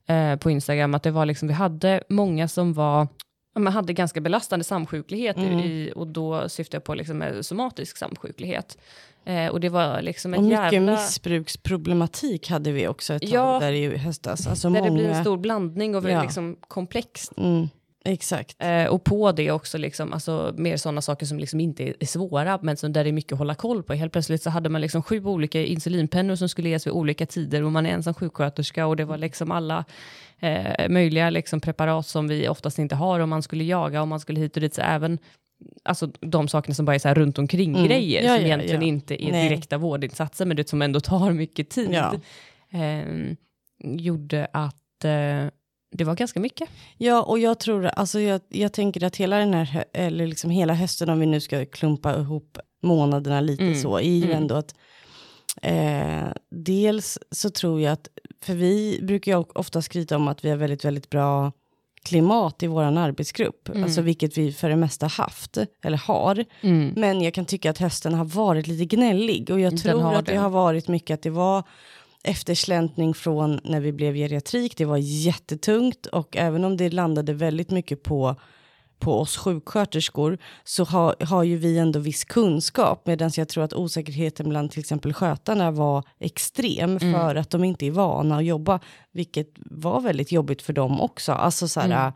[0.06, 3.08] eh, på Instagram, att det var liksom, vi hade många som var
[3.54, 5.58] ja, men hade ganska belastande samsjuklighet Mm.
[5.60, 8.78] i, och då syftar jag på liksom eh, somatisk samsjuklighet.
[9.24, 10.92] Eh, och det var liksom och mycket jävla...
[10.92, 13.58] missbruksproblematik hade vi också ett tag Ja.
[13.60, 14.46] där i höstas.
[14.46, 16.22] Alltså Där många, det blir en stor blandning och Ja.
[16.22, 17.32] liksom komplext.
[17.36, 17.68] mm,
[18.05, 18.57] exakt.
[18.59, 22.07] Eh, och på det också liksom, alltså, mer sådana saker som liksom inte är, är
[22.07, 23.92] svåra, men som där det är mycket att hålla koll på.
[23.94, 27.62] Helt plötsligt så hade man liksom sju olika insulinpennor som skulle ges vid olika tider
[27.62, 29.84] och man är ensam sjuksköterska och det var liksom alla
[30.40, 34.20] eh, möjliga liksom preparat som vi oftast inte har och man skulle jaga och man
[34.20, 34.74] skulle hit och dit.
[34.74, 35.18] Så även
[35.84, 37.86] alltså, de sakerna som bara är så här runt omkring Mm.
[37.88, 38.88] grejer Ja, som ja, egentligen ja.
[38.88, 39.48] inte är Nej.
[39.48, 41.94] direkta vårdinsatser, men det som ändå tar mycket tid.
[42.72, 43.34] Eh,
[43.84, 45.46] gjorde att eh,
[45.93, 46.68] det var ganska mycket.
[46.99, 50.74] Ja, och jag tror, alltså jag, jag tänker att hela den här, eller liksom hela
[50.74, 54.36] hösten, om vi nu ska klumpa ihop månaderna lite Mm, så, är ju mm.
[54.36, 54.74] ändå att
[55.62, 58.09] eh, dels så tror jag att,
[58.43, 61.53] för vi brukar ju ofta skryta om att vi har väldigt, väldigt bra
[62.05, 63.84] klimat i vår arbetsgrupp, Mm.
[63.84, 66.45] alltså vilket vi för det mesta haft, eller har.
[66.61, 66.93] Mm.
[66.97, 70.26] Men jag kan tycka att hösten har varit lite gnällig och jag Den tror att
[70.26, 70.38] det det.
[70.38, 71.62] har varit mycket att det var
[72.22, 74.76] eftersläntning från när vi blev geriatrik.
[74.76, 78.36] Det var jättetungt och även om det landade väldigt mycket på
[79.02, 83.72] på oss sjuksköterskor så har, har ju vi ändå viss kunskap medan jag tror att
[83.72, 88.80] osäkerheten bland till exempel skötarna var extrem för att de inte är vana att jobba,
[89.12, 91.32] vilket var väldigt jobbigt för dem också.
[91.32, 92.12] Alltså så här,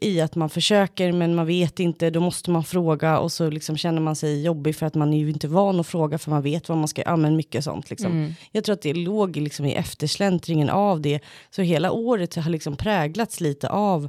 [0.00, 3.76] i att man försöker men man vet inte, då måste man fråga och så liksom
[3.76, 6.42] känner man sig jobbig för att man är ju inte van att fråga för man
[6.42, 8.34] vet vad man ska, ja men mycket sånt liksom.
[8.52, 11.20] Jag tror att det låg liksom i eftersläntringen av det,
[11.50, 14.08] så hela året har liksom präglats lite av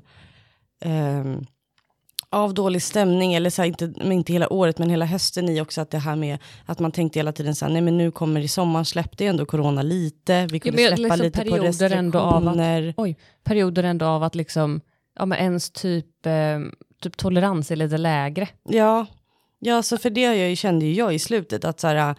[0.82, 1.46] ehm,
[2.30, 5.62] av dålig stämning, eller så här, inte, men inte hela året, men hela hösten i
[5.62, 8.12] också att det här med att man tänkte hela tiden så här, nej men nu
[8.12, 11.90] kommer i sommar släppte ändå corona lite, vi kunde men släppa liksom lite på perioder
[11.92, 12.94] ändå av att- restriktioner.
[12.98, 14.82] oj, perioder ändå av att liksom,
[15.18, 16.60] ja men ens typ, eh,
[17.02, 18.48] typ tolerans är lite lägre.
[18.64, 19.06] Ja,
[19.60, 22.16] ja så för det jag kände ju jag i slutet att så här,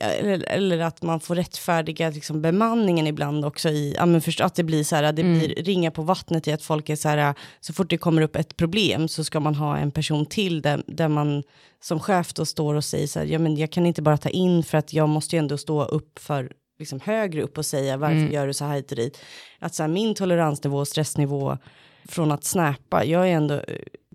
[0.00, 4.54] eller, eller att man får rättfärdiga liksom, bemanningen ibland också i, ja men först, att
[4.54, 7.34] det blir så här, det blir ringa på vattnet i att folk är så här,
[7.60, 10.82] så fort det kommer upp ett problem så ska man ha en person till där,
[10.86, 11.42] där man
[11.82, 14.28] som chef då står och säger så här, ja men jag kan inte bara ta
[14.28, 17.96] in för att jag måste ju ändå stå upp för liksom högre upp och säga
[17.96, 19.18] varför gör du så här hit och dit.
[19.58, 21.58] Att så här, min toleransnivå och stressnivå
[22.04, 23.60] från att snappa, jag är ändå,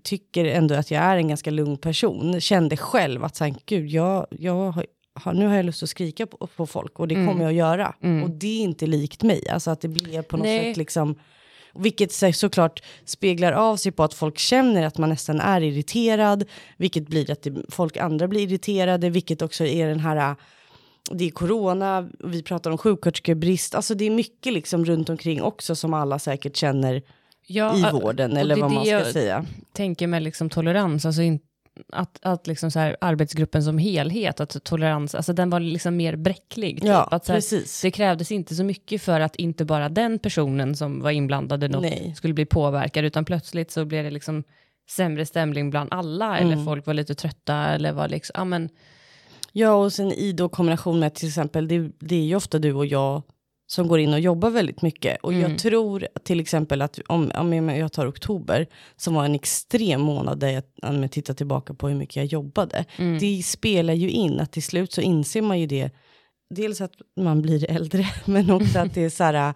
[0.02, 2.40] tycker ändå att jag är en ganska lugn person.
[2.40, 4.72] Kände själv att så här, gud, jag, jag
[5.14, 7.54] har, nu har jag lust att skrika på, på folk och det kommer jag att
[7.54, 7.94] göra.
[8.24, 10.70] Och det är inte likt mig, alltså att det blir på något Nej.
[10.70, 11.14] sätt liksom,
[11.74, 16.44] vilket så- såklart speglar av sig på att folk känner att man nästan är irriterad,
[16.76, 20.34] vilket blir att det, folk andra blir irriterade, vilket också är den här
[21.10, 25.76] det är corona, vi pratar om sjuksköterskebrist, alltså det är mycket liksom runt omkring också
[25.76, 27.02] som alla säkert känner
[27.50, 29.44] Ja, i vården eller vad man ska säga.
[29.72, 31.40] tänker med liksom tolerans, alltså in,
[31.92, 36.16] att, att liksom så här, arbetsgruppen som helhet, att tolerans, alltså den var liksom mer
[36.16, 36.76] bräcklig.
[36.80, 36.88] Typ.
[36.88, 37.82] Ja, att så här, precis.
[37.82, 41.68] Det krävdes inte så mycket för att inte bara den personen som var inblandad i
[41.68, 42.12] något Nej.
[42.16, 44.44] skulle bli påverkad, utan plötsligt så blev det liksom
[44.90, 46.52] sämre stämning bland alla, Mm.
[46.52, 48.68] eller folk var lite trötta, eller var liksom, ja men,
[49.52, 52.72] Ja, och sen i då kombination med till exempel, det, det är ju ofta du
[52.72, 53.22] och jag
[53.70, 55.18] som går in och jobbar väldigt mycket.
[55.22, 55.50] Och Mm.
[55.50, 58.66] jag tror till exempel att om, om jag- tar oktober,
[58.96, 62.24] som var en extrem månad där jag, om jag tittar tillbaka på hur mycket jag
[62.24, 62.84] jobbade.
[62.96, 63.18] Mm.
[63.18, 65.90] Det spelar ju in, att till slut så inser man ju det.
[66.54, 69.54] Dels att man blir äldre, men också att det är så här,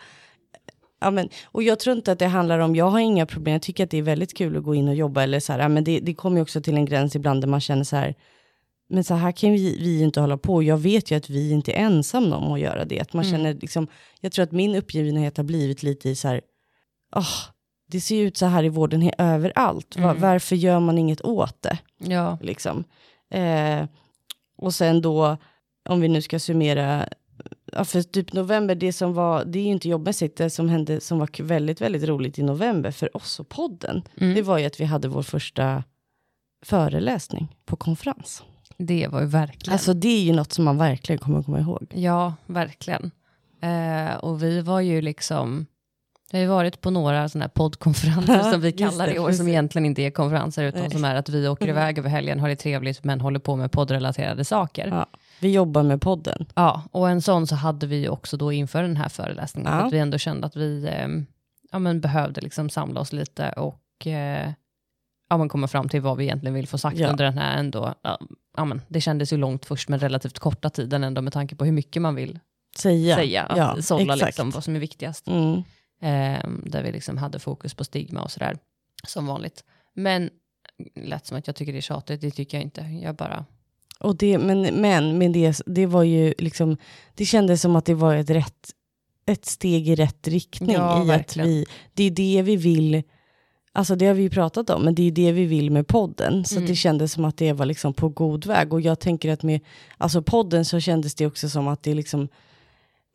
[1.00, 3.62] Ja, men, och jag tror inte att det handlar om, jag har inga problem, jag
[3.62, 5.84] tycker att det är väldigt kul att gå in och jobba, eller så här, men
[5.84, 8.14] det, det kommer ju också till en gräns ibland där man känner så här,
[8.92, 11.72] men så här kan vi, vi inte hålla på, jag vet ju att vi inte
[11.72, 13.86] är ensamma om att göra det, att man känner liksom,
[14.20, 16.40] jag tror att min uppgivenhet har blivit lite i så här,
[17.16, 17.28] "Åh,
[17.88, 21.62] det ser ju ut så här i vården överallt, Va, varför gör man inget åt
[21.62, 21.78] det?
[21.98, 22.38] ja.
[22.42, 22.84] liksom.
[23.30, 23.86] Eh,
[24.58, 25.36] och sen då,
[25.88, 27.08] om vi nu ska summera
[27.72, 31.00] ja, för typ november, det som var, det är ju inte jobbmässigt, det som hände
[31.00, 34.34] som var väldigt, väldigt roligt i november för oss och podden, Mm.
[34.34, 35.84] det var ju att vi hade vår första
[36.64, 38.42] föreläsning på konferens.
[38.76, 39.72] Det var ju verkligen.
[39.72, 41.86] Alltså det är ju något som man verkligen kommer komma ihåg.
[41.94, 43.10] Ja, verkligen.
[43.62, 45.66] Eh, och vi var ju liksom,
[46.32, 49.18] vi har ju varit på några sådana här poddkonferenser Ja, som vi kallar det, i
[49.18, 49.38] år, precis.
[49.38, 50.90] som egentligen inte är konferenser, utan Nej.
[50.90, 51.76] som är att vi åker Mm.
[51.76, 54.86] iväg över helgen, har det trevligt, men håller på med poddrelaterade saker.
[54.86, 54.94] Ja.
[54.96, 55.06] Ja.
[55.40, 56.46] Vi jobbar med podden.
[56.90, 59.78] och en sån så hade vi också då inför den här föreläsningen, Ja.
[59.86, 61.08] att vi ändå kände att vi eh,
[61.72, 64.50] ja, men behövde liksom samla oss lite och eh,
[65.32, 67.10] ja, men komma fram till vad vi egentligen vill få sagt Ja.
[67.10, 67.94] under den här ändå,
[68.56, 71.64] ja, men det kändes ju långt först, men relativt korta tiden ändå med tanke på
[71.64, 72.38] hur mycket man vill
[72.76, 73.16] Säga.
[73.16, 75.26] säga, att Ja, sålla liksom vad som är viktigast.
[75.28, 75.56] Mm.
[76.02, 78.56] Eh, där vi liksom hade fokus på stigma och sådär,
[79.06, 79.64] som vanligt.
[79.94, 80.30] Men
[80.94, 82.80] lätt som att jag tycker det är tjatigt, det tycker jag inte.
[82.80, 83.44] Jag bara,
[84.00, 86.76] Och det, men men, men det, det var ju liksom,
[87.14, 88.70] det kändes som att det var ett, rätt,
[89.26, 90.72] ett steg i rätt riktning.
[90.72, 93.02] Ja, i att vi, det är det vi vill,
[93.72, 96.44] alltså det har vi ju pratat om, men det är det vi vill med podden.
[96.44, 96.68] Så Mm.
[96.68, 98.72] det kändes som att det var liksom på god väg.
[98.72, 99.60] Och jag tänker att med
[99.98, 102.28] alltså podden så kändes det också som att det liksom,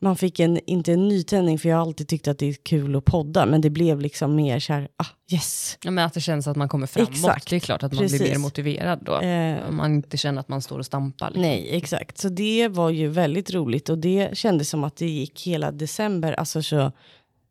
[0.00, 2.96] man fick en, inte en nytändning, för jag har alltid tyckt att det är kul
[2.96, 5.78] att podda, men det blev liksom mer så här, ah, yes.
[5.84, 7.10] ja, men att det känns att man kommer framåt.
[7.10, 7.50] Exakt.
[7.50, 8.30] Det är klart att man blir Precis.
[8.30, 9.20] mer motiverad då.
[9.20, 11.26] Eh, Om man inte känner att man står och stampar.
[11.26, 11.42] Liksom.
[11.42, 12.18] Nej, exakt.
[12.18, 16.32] Så det var ju väldigt roligt och det kändes som att det gick hela december,
[16.32, 16.92] alltså så,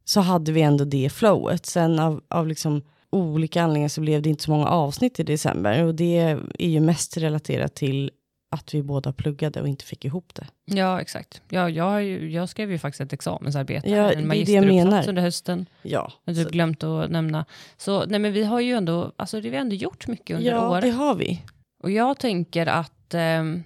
[0.05, 1.65] så hade vi ändå det flowet.
[1.65, 2.81] Sen av, av liksom
[3.11, 6.17] olika anledningar så blev det inte så många avsnitt i december och det
[6.59, 8.11] är ju mest relaterat till
[8.51, 10.47] att vi båda pluggade och inte fick ihop det.
[10.65, 11.41] Ja, exakt.
[11.49, 15.65] Ja, jag, jag skrev ju faktiskt ett examensarbete, Ja, en magisteruppsats under hösten.
[15.81, 17.45] Ja, Jag har typ glömt att nämna.
[17.77, 20.51] Så nej, men vi har ju ändå, alltså, det, vi har ändå gjort mycket under
[20.51, 20.81] ja året.
[20.83, 21.41] det har vi.
[21.83, 23.63] Och jag tänker att, ehm,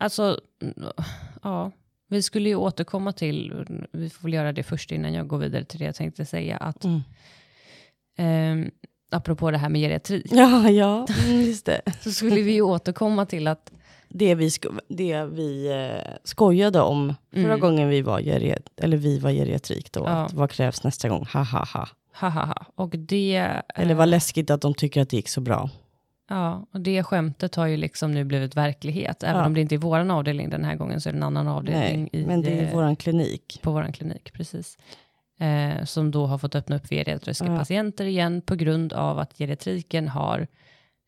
[0.00, 0.40] alltså,
[1.42, 1.72] ja,
[2.08, 5.64] vi skulle ju återkomma till, vi får väl göra det först innan jag går vidare
[5.64, 7.00] till det jag tänkte säga, att Mm.
[8.18, 8.70] Ehm,
[9.10, 11.80] apropå det här med geriatrik, Ja, ja, mm, just det.
[12.00, 13.72] så skulle vi ju återkomma till att,
[14.08, 17.60] Det vi, sko- det vi eh, skojade om förra Mm.
[17.60, 20.06] gången vi var, geri- eller vi var geriatrik då, Ja.
[20.08, 21.88] att vad krävs nästa gång, ha ha ha.
[22.20, 23.36] ha ha ha, och det,
[23.74, 25.70] Eller eh, vad läskigt att de tycker att det gick så bra.
[26.30, 29.46] ja, och det skämtet har ju liksom nu blivit verklighet, även Ja.
[29.46, 32.08] om det inte är våran avdelning den här gången, så är det en annan avdelning
[32.12, 33.60] Nej, i, men det är eh, våran klinik.
[33.62, 34.78] på vår klinik, precis.
[35.38, 37.58] Eh, som då har fått öppna upp för geriatriska Ja.
[37.58, 40.46] patienter igen på grund av att geriatriken har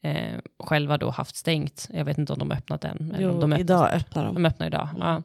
[0.03, 1.89] eh, själva då haft stängt.
[1.93, 3.17] Jag vet inte om de har öppnat än.
[3.19, 4.35] Jo, de öppnar idag öppnar de.
[4.35, 5.23] De öppnar idag, ja.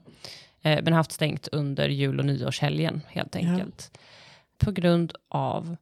[0.62, 3.41] Eh, men haft stängt under jul och nyårshelgen helt Ja.
[3.49, 3.97] enkelt.
[4.58, 5.76] På grund av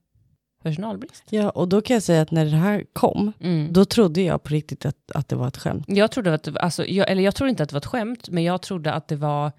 [0.64, 1.24] personalbrist.
[1.30, 3.74] Ja, och då kan jag säga att när det här kom, Mm.
[3.74, 5.86] då trodde jag på riktigt att, att det var ett skämt.
[5.88, 8.44] Jag trodde att, alltså, jag, eller jag trodde inte att det var ett skämt, men
[8.44, 9.52] jag trodde att det var,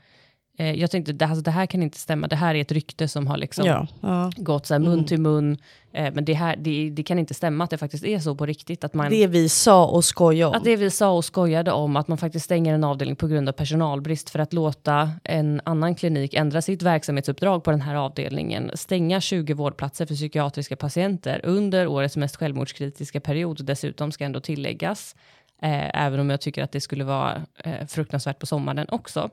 [0.58, 3.08] eh, jag tänkte det, alltså, det här kan inte stämma, det här är ett rykte
[3.08, 4.30] som har liksom Ja, ja.
[4.36, 5.04] gått så mun Mm.
[5.04, 5.58] till mun.
[5.92, 8.46] Eh, men det, här, det, det kan inte stämma att det faktiskt är så på
[8.46, 8.84] riktigt.
[8.84, 10.54] Att, man, Det vi sa och skojade om.
[10.56, 13.48] att det vi sa och skojade om, att man faktiskt stänger en avdelning på grund
[13.48, 18.70] av personalbrist för att låta en annan klinik ändra sitt verksamhetsuppdrag på den här avdelningen,
[18.74, 25.16] stänga 20 vårdplatser för psykiatriska patienter under årets mest självmordskritiska period dessutom ska ändå tilläggas.
[25.62, 29.30] Eh, även om jag tycker att det skulle vara eh, fruktansvärt på sommaren också.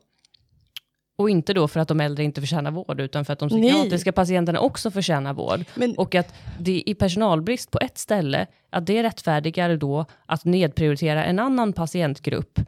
[1.21, 3.69] Och inte då för att de äldre inte förtjänar vård, utan för att de Nej.
[3.71, 5.63] psykiatriska patienterna också förtjänar vård.
[5.75, 11.23] Men, Och att det är personalbrist på ett ställe, att det rättfärdigar då att nedprioritera
[11.25, 12.59] en annan patientgrupp,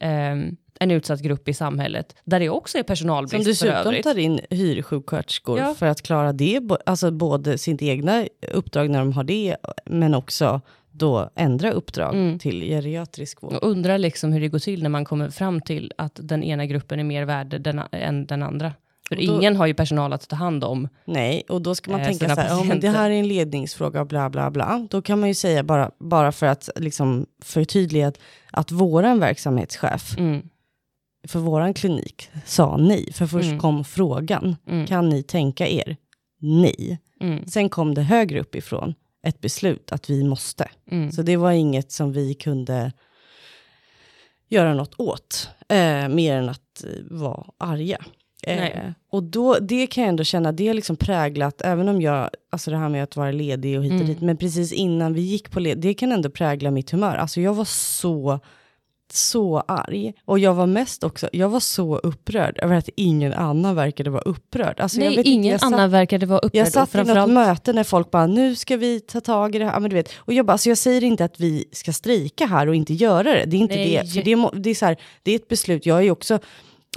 [0.00, 4.04] ehm, en utsatt grupp i samhället, där det också är som personalbrist för dessutom övrigt.
[4.04, 5.74] tar in hyrsjuksköterskor Ja.
[5.74, 9.56] för att klara det, alltså både sitt egna uppdrag när de har det,
[9.86, 12.38] men också då ändra uppdrag Mm.
[12.38, 13.52] till geriatrisk vård.
[13.52, 16.66] Och undrar liksom hur det går till när man kommer fram till att den ena
[16.66, 18.72] gruppen är mer värd den, än den andra.
[19.08, 20.88] För då- ingen har ju personal att ta hand om.
[21.04, 24.04] Nej, och då ska man Eh, tänka så här, men det här är en ledningsfråga,
[24.04, 24.86] bla bla bla.
[24.90, 28.18] Då kan man ju säga bara, bara för att liksom förtydliga att,
[28.50, 30.42] att våran verksamhetschef Mm,
[31.28, 33.12] för våran klinik sa nej.
[33.12, 33.58] För först Mm.
[33.60, 35.96] kom frågan, mm, kan ni tänka er?
[36.40, 36.98] Nej.
[37.20, 40.68] mm, Sen kom det högre uppifrån ett beslut att vi måste.
[40.90, 41.12] mm.
[41.12, 42.92] Så det var inget som vi kunde
[44.48, 47.98] göra något åt, eh, mer än att eh, vara arga.
[48.42, 52.30] Eh, och då, det kan jag ändå känna, det har liksom präglat, även om jag,
[52.50, 54.06] alltså det här med att vara ledig och hit och Mm.
[54.06, 57.16] dit, men precis innan vi gick på led, det kan ändå prägla mitt humör.
[57.16, 58.40] Alltså jag var så,
[59.12, 60.12] så arg.
[60.24, 64.22] Och jag var mest också, jag var så upprörd över att ingen annan verkade vara
[64.22, 64.80] upprörd.
[64.80, 66.60] Alltså Nej, vet inte, ingen jag satt- annan verkade vara upprörd.
[66.60, 69.64] jag satt i något möte när folk bara, nu ska vi ta tag i det
[69.64, 69.72] här.
[69.72, 70.08] Ja, men du vet.
[70.16, 73.22] Och jag bara, alltså jag säger inte att vi ska strejka här och inte göra
[73.22, 73.44] det.
[73.46, 74.00] Det är inte Nej.
[74.04, 74.08] det.
[74.12, 76.38] För det, må- det, är så här, det är ett beslut, jag är ju också,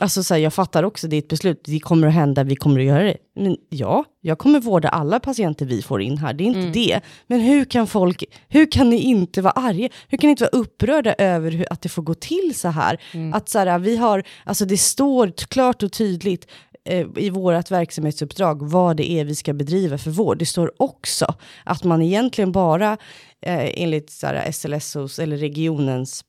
[0.01, 2.85] Alltså så här, jag fattar också, ett beslut, det kommer att hända, vi kommer att
[2.85, 3.17] göra det.
[3.35, 7.01] Men ja, jag kommer vårda alla patienter vi får in här, det är inte det.
[7.27, 9.89] Men hur kan folk, hur kan ni inte vara arga?
[10.07, 13.01] Hur kan ni inte vara upprörda över hur, att det får gå till så här?
[13.33, 16.47] Att så här, vi har, alltså det står klart och tydligt
[16.85, 20.37] eh, i vårt verksamhetsuppdrag vad det är vi ska bedriva för vård.
[20.37, 21.33] Det står också
[21.63, 22.97] att man egentligen bara
[23.41, 26.23] eh, enligt så här, SLSOs eller regionens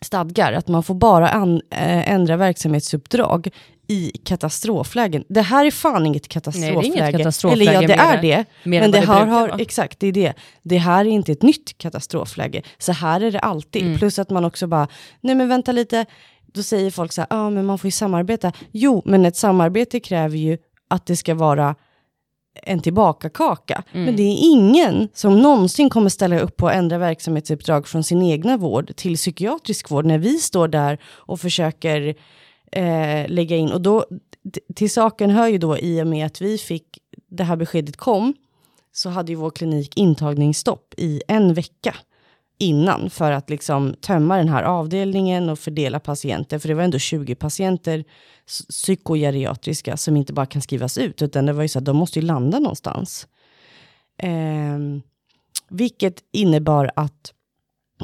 [0.00, 3.50] stadgar att man får bara an, äh, ändra verksamhetsuppdrag
[3.88, 5.24] i katastroflägen.
[5.28, 7.18] Det här är fan inget katastrofläge.
[7.18, 8.44] katastrofläge Eller ja, det är det.
[8.64, 10.34] Men det det här brukar har, exakt, det är det.
[10.62, 12.62] Det här är inte ett nytt katastrofläge.
[12.78, 13.82] Så här är det alltid.
[13.82, 13.98] Mm.
[13.98, 14.88] Plus att man också bara,
[15.20, 16.06] nej men vänta lite,
[16.46, 18.52] då säger folk så här, ja ah, men man får ju samarbeta.
[18.72, 21.74] Jo, men ett samarbete kräver ju att det ska vara
[22.62, 23.82] en tillbakakaka.
[23.92, 24.04] Mm.
[24.04, 28.22] Men det är ingen som någonsin kommer ställa upp på att ändra verksamhetsuppdrag från sin
[28.22, 32.14] egna vård till psykiatrisk vård när vi står där och försöker
[32.72, 33.72] eh, lägga in.
[33.72, 34.04] Och då,
[34.74, 36.98] till saken hör ju då i och med att vi fick,
[37.30, 38.34] det här beskedet kom,
[38.92, 41.94] så hade ju vår klinik intagningsstopp i en vecka
[42.58, 46.58] innan för att liksom tömma den här avdelningen och fördela patienter.
[46.58, 48.04] För det var ändå 20 patienter
[48.70, 52.18] psykogeriatriska som inte bara kan skrivas ut, utan det var ju så att de måste
[52.18, 53.28] ju landa någonstans.
[54.18, 54.78] Eh,
[55.68, 57.32] vilket innebar att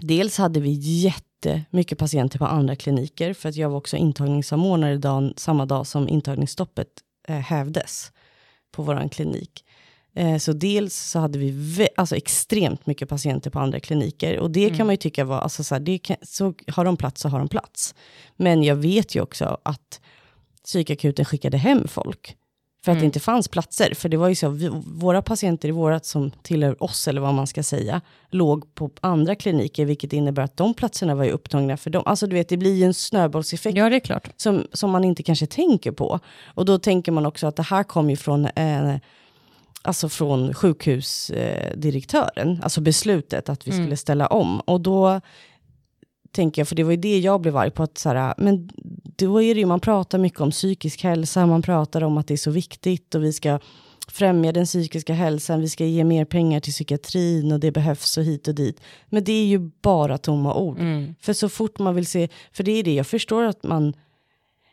[0.01, 5.35] dels hade vi jättemycket patienter på andra kliniker, för att jag var också intagningssamordnare dagen,
[5.37, 6.89] samma dag som intagningsstoppet
[7.29, 8.13] eh, hävdes
[8.73, 9.65] på vår klinik.
[10.15, 14.39] Eh, så dels så hade vi alltså extremt mycket patienter på andra kliniker.
[14.39, 17.21] Och det kan man ju tycka var, alltså så, här, kan, så har de plats
[17.21, 17.95] så har de plats.
[18.37, 20.01] Men jag vet ju också att
[20.65, 22.37] psykakuten skickade hem folk.
[22.85, 23.95] För att det inte fanns platser.
[23.95, 27.35] För det var ju så, vi, våra patienter i vårat som tillhör oss, eller vad
[27.35, 28.01] man ska säga,
[28.31, 32.03] låg på andra kliniker, vilket innebär att de platserna var ju upptagna för dem.
[32.07, 34.29] Alltså du vet, det blir ju en snöbollseffekt Ja, det är klart.
[34.37, 36.21] som, som man inte kanske tänker på.
[36.47, 38.97] Och då tänker man också att det här kom ju från, eh,
[39.83, 44.61] alltså från sjukhusdirektören, alltså beslutet att vi skulle ställa om.
[44.61, 45.21] Och då
[46.33, 48.71] tänker jag, för det var ju det jag blev arg på, att så här, men
[49.17, 52.35] då är det ju, man pratar mycket om psykisk hälsa, man pratar om att det
[52.35, 53.59] är så viktigt och vi ska
[54.09, 58.25] främja den psykiska hälsan, vi ska ge mer pengar till psykiatrin och det behövs och
[58.25, 58.81] hit och dit.
[59.07, 60.79] Men det är ju bara tomma ord.
[61.21, 63.95] För så fort man vill se, för det är det, jag förstår att man,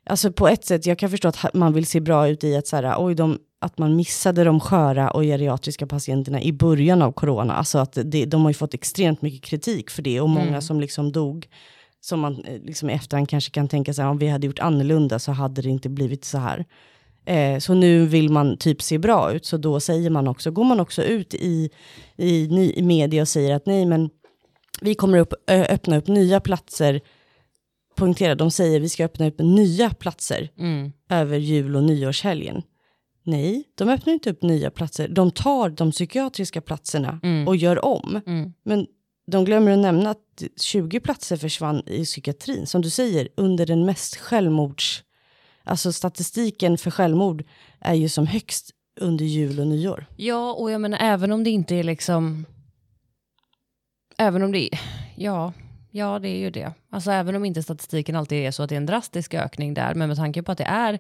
[0.10, 2.68] alltså på ett sätt, jag kan förstå att man vill se bra ut i att
[2.68, 7.12] så här, oj, de, att man missade de sköra och geriatriska patienterna i början av
[7.12, 7.54] corona.
[7.54, 10.80] Alltså att det, de har ju fått extremt mycket kritik för det och många som
[10.80, 11.48] liksom dog
[12.02, 15.20] som man eh, liksom i efterhand kanske kan tänka sig, om vi hade gjort annorlunda
[15.20, 16.66] så hade det inte blivit så här.
[17.26, 20.64] Eh, så nu vill man typ se bra ut, så då säger man också, går
[20.64, 21.70] man också ut i,
[22.18, 24.10] i, i media och säger att nej men
[24.82, 27.02] vi kommer upp, öppna upp nya platser,
[28.00, 30.92] poängtera, de säger vi ska öppna upp nya platser Mm.
[31.10, 32.62] över jul och nyårshelgen.
[33.24, 35.08] Nej, de öppnar inte upp nya platser.
[35.08, 38.22] De tar de psykiatriska platserna och gör om.
[38.26, 38.54] Mm.
[38.64, 38.88] Men
[39.32, 42.68] de glömmer att nämna att 20 platser försvann i psykiatrin.
[42.68, 45.04] Som du säger, under den mest självmords...
[45.64, 47.44] Alltså statistiken för självmord
[47.80, 48.70] är ju som högst
[49.00, 50.06] under jul och nyår.
[50.16, 52.46] Ja, och jag menar även om det inte är liksom...
[54.18, 54.80] Även om det är...
[55.18, 55.54] Ja,
[55.92, 56.74] ja, det är ju det.
[56.90, 59.94] Alltså även om inte statistiken alltid är så att det är en drastisk ökning där,
[59.96, 61.00] men med tanke på att det är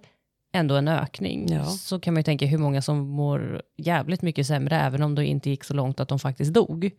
[0.53, 1.65] ändå en ökning, Ja.
[1.65, 5.25] så kan man ju tänka hur många som mår jävligt mycket sämre, även om det
[5.25, 6.91] inte gick så långt att de faktiskt dog.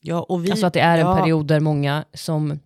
[0.00, 2.58] Ja, och vi, Alltså att det är en ja, period där många som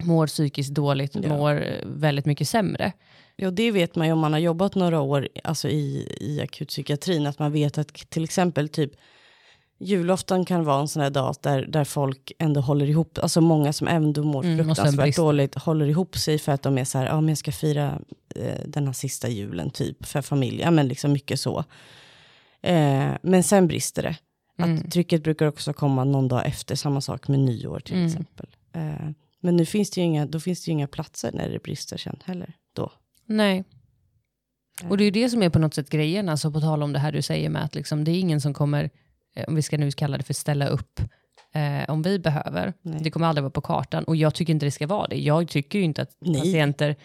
[0.00, 1.28] mår psykiskt dåligt Ja.
[1.28, 2.92] mår väldigt mycket sämre.
[3.36, 7.26] Ja, det vet man ju om man har jobbat några år alltså i, i akutpsykiatrin.
[7.26, 8.92] Att man vet att till exempel typ
[9.82, 13.18] julafton kan vara en sån här dag där, där folk ändå håller ihop.
[13.22, 16.84] Alltså många som ändå mår Mm, fruktansvärt dåligt håller ihop sig för att de är
[16.84, 17.98] så här, ja men jag ska fira
[18.34, 20.74] eh, den här sista julen typ för familjen.
[20.74, 21.64] Men liksom mycket så.
[22.62, 24.16] Eh, men sen brister det.
[24.58, 24.78] Mm.
[24.78, 28.06] Att trycket brukar också komma någon dag efter, samma sak med nyår till Mm.
[28.06, 28.46] exempel.
[28.72, 29.10] Eh,
[29.40, 31.96] men nu finns det ju inga, då finns det ju inga platser när det brister
[31.96, 32.52] sen heller.
[32.72, 32.92] Då.
[33.26, 33.64] Nej.
[34.88, 36.92] Och det är ju det som är på något sätt grejen, alltså på tal om
[36.92, 38.90] det här du säger med att liksom, det är ingen som kommer, eh,
[39.46, 41.00] om vi ska nu kalla det för ställa upp,
[41.54, 42.72] eh, om vi behöver.
[42.82, 43.00] Nej.
[43.02, 45.16] Det kommer aldrig vara på kartan och jag tycker inte det ska vara det.
[45.16, 46.40] Jag tycker ju inte att Nej.
[46.40, 46.96] patienter,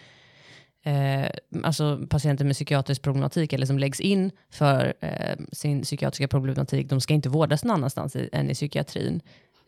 [0.84, 1.26] eh,
[1.64, 7.00] alltså patienter med psykiatrisk problematik eller som läggs in för eh, sin psykiatriska problematik, de
[7.00, 9.20] ska inte vårdas någon annanstans i, än i psykiatrin.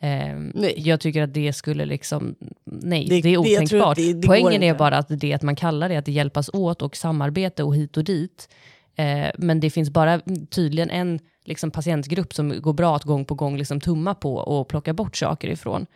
[0.03, 0.75] Eh, Nej.
[0.77, 2.35] Jag tycker att det skulle liksom,
[2.65, 3.97] nej, Det- det, är otänkbart.
[3.97, 6.83] det- det Poängen är bara att det att man kallar det att det hjälpas åt
[6.83, 8.49] och samarbete och hit och dit.
[8.97, 11.19] Eh, men det finns bara tydligen en
[11.51, 15.17] liksom, patientgrupp som går bra att gång på gång liksom, tumma på och plocka bort
[15.17, 15.87] saker ifrån.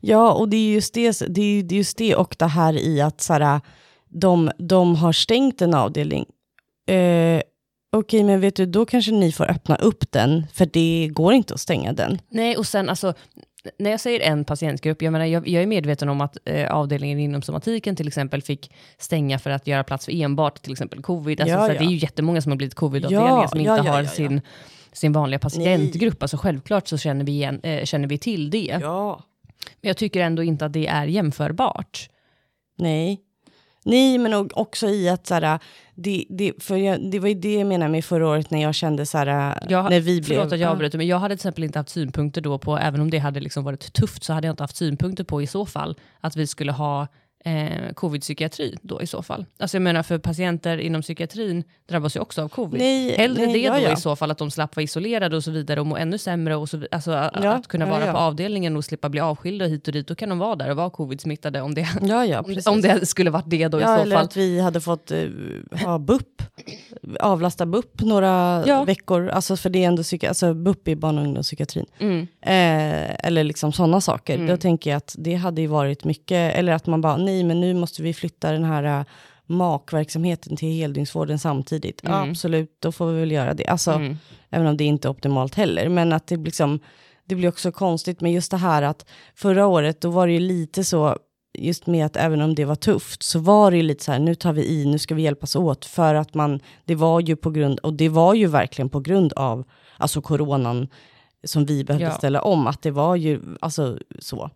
[0.00, 2.74] Ja, och det är just det, det, är, det är just det och det här
[2.78, 3.60] i att så här,
[4.08, 6.24] de, de har stängt en avdelning.
[6.88, 7.42] Eh,
[7.96, 11.54] Okej, men vet du, då kanske ni får öppna upp den, för det går inte
[11.54, 12.18] att stänga den.
[12.28, 13.14] Nej, och sen alltså,
[13.78, 17.18] när jag säger en patientgrupp, jag, menar, jag, jag är medveten om att eh, avdelningen
[17.18, 21.40] inom somatiken till exempel fick stänga för att göra plats för enbart till exempel covid.
[21.40, 21.78] Alltså, Ja, ja.
[21.78, 24.04] Det är ju jättemånga som har blivit covid-avdelningar Ja, som inte har.
[24.04, 24.40] Sin,
[24.92, 26.22] sin vanliga patientgrupp.
[26.22, 28.78] Alltså, självklart så känner vi, igen, eh, känner vi till det.
[28.80, 29.22] Ja.
[29.80, 32.08] Men jag tycker ändå inte att det är jämförbart.
[32.78, 33.20] Nej.
[33.84, 35.58] Nej, men också i att så här,
[35.94, 38.74] det, det, för jag, det var ju det jag menade med förra året när jag
[38.74, 40.36] kände så här, Jag, när vi blev...
[40.36, 43.00] förlåt att jag avbryter, men jag hade till exempel inte haft synpunkter då på, även
[43.00, 45.66] om det hade liksom varit tufft, så hade jag inte haft synpunkter på i så
[45.66, 47.06] fall att vi skulle ha
[47.44, 49.46] eh, covid-psykiatri då i så fall.
[49.58, 52.80] Alltså jag menar för patienter inom psykiatrin drabbas ju också av covid.
[52.80, 53.92] Nej, Hellre nej, det ja, då ja.
[53.92, 56.56] i så fall, att de slapp vara isolerade och så vidare och må ännu sämre.
[56.56, 59.92] Och så, alltså, Ja, att kunna vara på avdelningen och slippa bli avskilda hit och
[59.92, 61.88] dit, då kan de vara där och vara covid-smittade om det,
[62.42, 62.66] precis.
[62.66, 64.24] om det skulle varit det då i så eller fall.
[64.24, 65.18] att vi hade fått eh,
[65.84, 66.42] ha BUP,
[67.20, 69.28] avlasta BUP några veckor.
[69.28, 71.86] Alltså för det är ändå psyki- alltså BUP i barn och ungdomspsykiatrin.
[71.98, 72.20] Mm.
[72.20, 74.34] Eh, eller liksom sådana saker.
[74.34, 74.46] Mm.
[74.46, 77.60] Då tänker jag att det hade ju varit mycket, eller att man bara, nej men
[77.60, 79.06] nu måste vi flytta den här uh,
[79.46, 82.00] makverksamheten till heldygnsvården samtidigt.
[82.04, 82.30] Ja, Mm.
[82.30, 83.66] absolut, då får vi väl göra det.
[83.66, 84.16] Alltså, Mm.
[84.50, 85.88] även om det inte är optimalt heller.
[85.88, 86.80] Men att det liksom,
[87.24, 90.40] det blir också konstigt med just det här att förra året, då var det ju
[90.40, 91.16] lite så,
[91.58, 94.18] just med att även om det var tufft, så var det ju lite så här,
[94.18, 97.36] nu tar vi i, nu ska vi hjälpas åt, för att man, det var ju
[97.36, 99.64] på grund, och det var ju verkligen på grund av,
[99.98, 100.88] alltså coronan,
[101.44, 102.12] som vi behövde Ja.
[102.12, 104.50] ställa om, att det var ju, alltså så.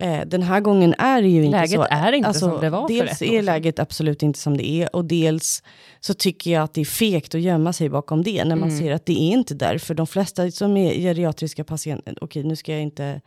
[0.00, 1.86] Eh, den här gången är det ju inte Läget så.
[1.90, 4.56] är inte Alltså, som det var för Dels ett år är läget absolut inte som
[4.56, 5.62] det är, och dels
[6.00, 8.80] så tycker jag att det är fegt att gömma sig bakom det, när man Mm.
[8.80, 9.78] ser att det är inte där.
[9.78, 13.20] För de flesta som är geriatriska patienter, okej nu ska jag inte...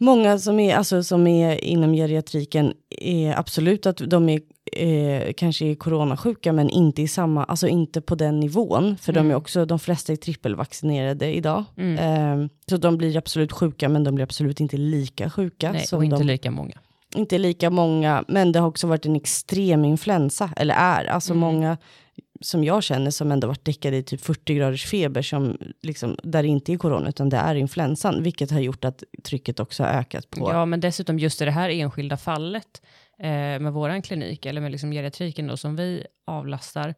[0.00, 4.40] Många som är, alltså, som är inom geriatriken är absolut att de är
[4.72, 8.96] eh, kanske är coronasjuka, men inte i samma, alltså inte på den nivån.
[8.96, 9.36] För de är Mm.
[9.36, 11.64] också, de flesta är trippelvaccinerade idag.
[11.76, 11.98] Mm.
[12.42, 15.72] Eh, så de blir absolut sjuka, men de blir absolut inte lika sjuka.
[15.72, 16.74] Nej, och inte de, lika många.
[17.16, 21.04] inte lika många, men det har också varit en extrem influensa, eller är.
[21.04, 21.40] Alltså Mm.
[21.40, 21.76] många
[22.40, 26.42] som jag känner som ändå varit däckade i typ 40 graders feber, som liksom, där
[26.42, 29.90] det inte är corona, utan det är influensan, vilket har gjort att trycket också har
[29.90, 30.50] ökat på.
[30.52, 32.82] Ja, men dessutom just i det här enskilda fallet
[33.18, 36.94] Eh, med vår klinik, eller med liksom geriatriken då, som vi avlastar,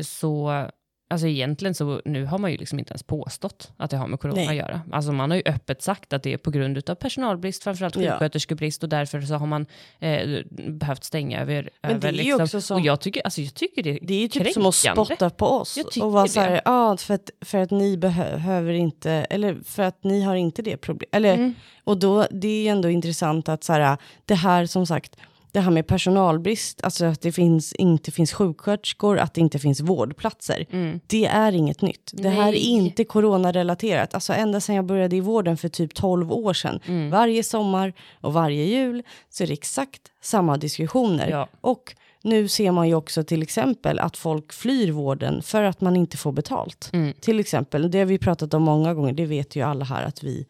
[0.00, 0.66] så
[1.12, 4.20] Alltså egentligen så nu har man ju liksom inte ens påstått att det har med
[4.20, 4.48] corona Nej.
[4.48, 4.80] att göra.
[4.92, 8.82] Alltså man har ju öppet sagt att det är på grund av personalbrist, framförallt sjuksköterskebrist
[8.82, 9.66] och därför så har man
[10.00, 11.70] eh, behövt stänga över.
[11.82, 12.42] Men det över är ju liksom.
[12.42, 14.82] också som- Och jag tycker, alltså jag tycker det, Det är ju typ som att
[14.82, 15.04] kränkande.
[15.06, 15.78] spotta på oss.
[16.02, 19.82] Och vara så här, ja, för att, för att ni behö- behöver inte, eller för
[19.82, 21.14] att ni har inte det problemet.
[21.14, 21.54] Eller, Mm.
[21.84, 23.96] Och då, det är ju ändå intressant att så här,
[24.26, 25.16] det här som sagt,
[25.52, 29.80] det här med personalbrist, alltså att det finns, inte finns sjuksköterskor, att det inte finns
[29.80, 30.66] vårdplatser.
[30.70, 31.00] Mm.
[31.06, 32.10] Det är inget nytt.
[32.14, 32.66] Det här är Nej.
[32.66, 34.14] inte coronarelaterat.
[34.14, 36.80] Alltså ända sedan jag började i vården för typ 12 år sedan.
[36.86, 37.10] Mm.
[37.10, 41.30] Varje sommar och varje jul så är det exakt samma diskussioner.
[41.30, 41.48] Ja.
[41.60, 45.96] Och nu ser man ju också till exempel att folk flyr vården för att man
[45.96, 46.90] inte får betalt.
[46.92, 47.12] Mm.
[47.20, 50.22] Till exempel, det har vi pratat om många gånger, det vet ju alla här att
[50.22, 50.46] vi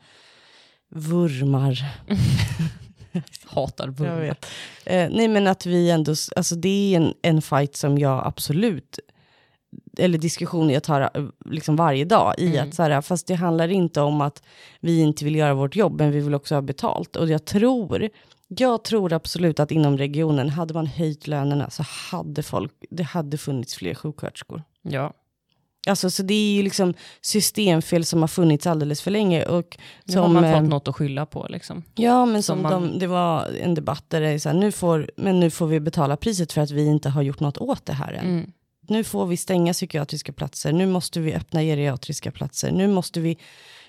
[0.89, 1.79] vurmar.
[3.45, 4.47] Hatar Jag vet.
[4.85, 8.99] Eh, nej men att vi ändå, alltså det är en, en fight som jag absolut,
[9.99, 12.69] eller diskussion jag tar eh, liksom varje dag i Mm.
[12.69, 14.43] att så här, fast det handlar inte om att
[14.81, 17.17] vi inte vill göra vårt jobb, men vi vill också ha betalt.
[17.17, 18.09] Och jag tror,
[18.49, 23.39] jag tror absolut att inom regionen, hade man höjt lönerna så hade folk, det hade
[23.39, 24.63] funnits fler sjuksköterskor.
[24.83, 25.13] Ja.
[25.87, 29.45] Alltså så det är ju liksom systemfel som har funnits alldeles för länge.
[29.45, 31.83] Och Nu har som, man eh, fått något att skylla på liksom.
[31.95, 34.57] Ja, men Som som man- de, det var en debatt där det är så här,
[34.57, 37.59] nu får, men nu får vi betala priset för att vi inte har gjort något
[37.59, 38.27] åt det här än.
[38.27, 38.51] Mm.
[38.89, 43.39] Nu får vi stänga psykiatriska platser, nu måste vi öppna geriatriska platser, nu måste vi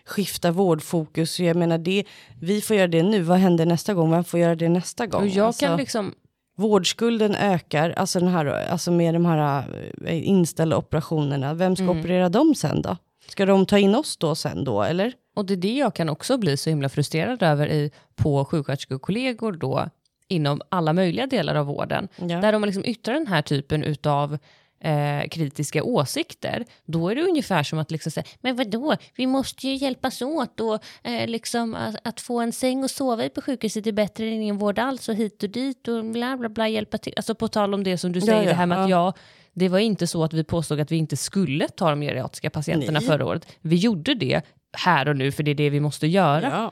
[0.06, 1.40] skifta vårdfokus.
[1.40, 2.04] Jag menar, det,
[2.42, 4.12] vi får göra det nu, vad händer nästa gång?
[4.12, 5.22] Vem får göra det nästa gång?
[5.22, 6.14] Och jag Alltså, kan liksom,
[6.56, 9.66] Vårdskulden ökar, alltså, den här, alltså med de här
[10.06, 11.54] eh, inställda operationerna.
[11.54, 12.00] Vem ska Mm.
[12.00, 12.98] operera dem sen då?
[13.28, 15.14] Ska de ta in oss då sen då, eller?
[15.36, 19.52] och det är det jag kan också bli så himla frustrerad över i, på sjuksköterskekollegor
[19.52, 19.90] då,
[20.28, 22.38] inom alla möjliga delar av vården, Ja.
[22.38, 24.38] där de liksom yttrar den här typen utav
[24.84, 29.68] eh, kritiska åsikter, då är det ungefär som att liksom säga, men vadå, vi måste
[29.68, 33.42] ju hjälpas åt och eh, liksom att, att få en säng och sova i på
[33.42, 36.70] sjukhuset är bättre än ingen vård alls och hit och dit och bla bla bla
[36.70, 37.14] hjälpa till.
[37.18, 39.06] Alltså på tal om det som du säger, ja, det här med att ja.
[39.06, 39.14] jag
[39.56, 43.00] det var inte så att vi påstod att vi inte skulle ta de geriatriska patienterna
[43.00, 43.08] Nej.
[43.08, 43.48] förra året.
[43.62, 44.42] Vi gjorde det
[44.78, 46.72] här och nu, för det är det vi måste göra.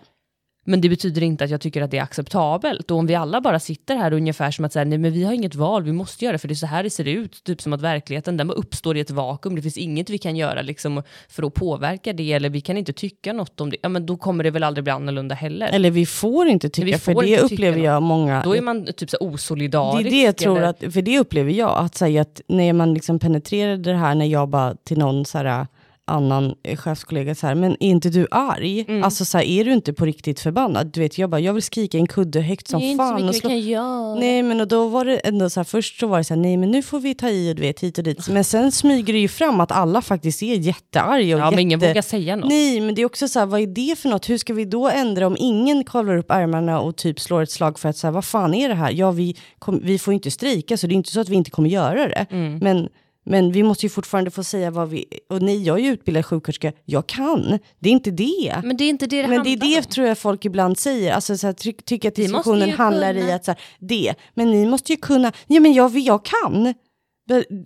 [0.64, 2.92] Men det betyder inte att jag tycker att det är acceptabelt.
[2.92, 5.34] Och om vi alla bara sitter här ungefär som att säga, nej men vi har
[5.34, 7.44] inget val, vi måste göra det, för det är så här det ser ut.
[7.44, 10.62] Typ som att verkligheten den uppstår i ett vakuum, det finns inget vi kan göra
[10.62, 13.78] liksom, för att påverka det, eller vi kan inte tycka något om det.
[13.82, 15.68] Ja men då kommer det väl aldrig bli annorlunda heller.
[15.68, 17.86] Eller vi får inte tycka, Vi för får det upplever något.
[17.86, 18.42] jag många...
[18.44, 20.08] Då är man typ så det osolidarisk.
[20.08, 22.94] är det jag tror eller- att, för det upplever jag, att säga att när man
[22.94, 25.68] liksom penetrerade det här, när jag bara till någon så här,
[26.08, 28.86] annan chefskollega så här, men är inte du arg?
[28.88, 29.04] Mm.
[29.04, 30.88] Alltså så här, är du inte på riktigt förbannad?
[30.94, 33.10] Du vet, jag bara, jag vill skrika en kudde högt som det är inte så
[33.10, 33.16] fan.
[33.16, 34.16] och mycket vi slå- kan göra.
[34.16, 36.42] Nej men och då var det ändå så här, först så var det så här,
[36.42, 38.30] nej men nu får vi ta i och du vet hit och dit.
[38.30, 41.52] Men sen smyger det ju fram att alla faktiskt är jättearga och ja, jätte...
[41.56, 42.50] men ingen vågar säga något.
[42.50, 44.30] Nej, men det är också så här, vad är det för något?
[44.30, 47.80] Hur ska vi då ändra om ingen kavlar upp ärmarna och typ slår ett slag
[47.80, 48.92] för att säga, vad fan är det här?
[48.92, 51.52] Ja, vi, kom, vi får inte strejka, så det är inte så att vi inte
[51.52, 52.26] kommer göra det.
[52.32, 52.58] Mm.
[52.58, 52.90] Men,
[53.24, 55.06] men vi måste ju fortfarande få säga vad vi...
[55.30, 57.60] Och nej, jag är ju utbildad sjuksköterska, jag kan.
[57.80, 58.56] Det är inte det.
[58.64, 59.84] Men det är inte det det Men det är det om.
[59.84, 63.36] tror jag folk ibland säger, alltså så här, ty, tycker att diskussionen handlar i kunna.
[63.36, 66.74] att så här, det, men ni måste ju kunna, ja men jag, jag kan.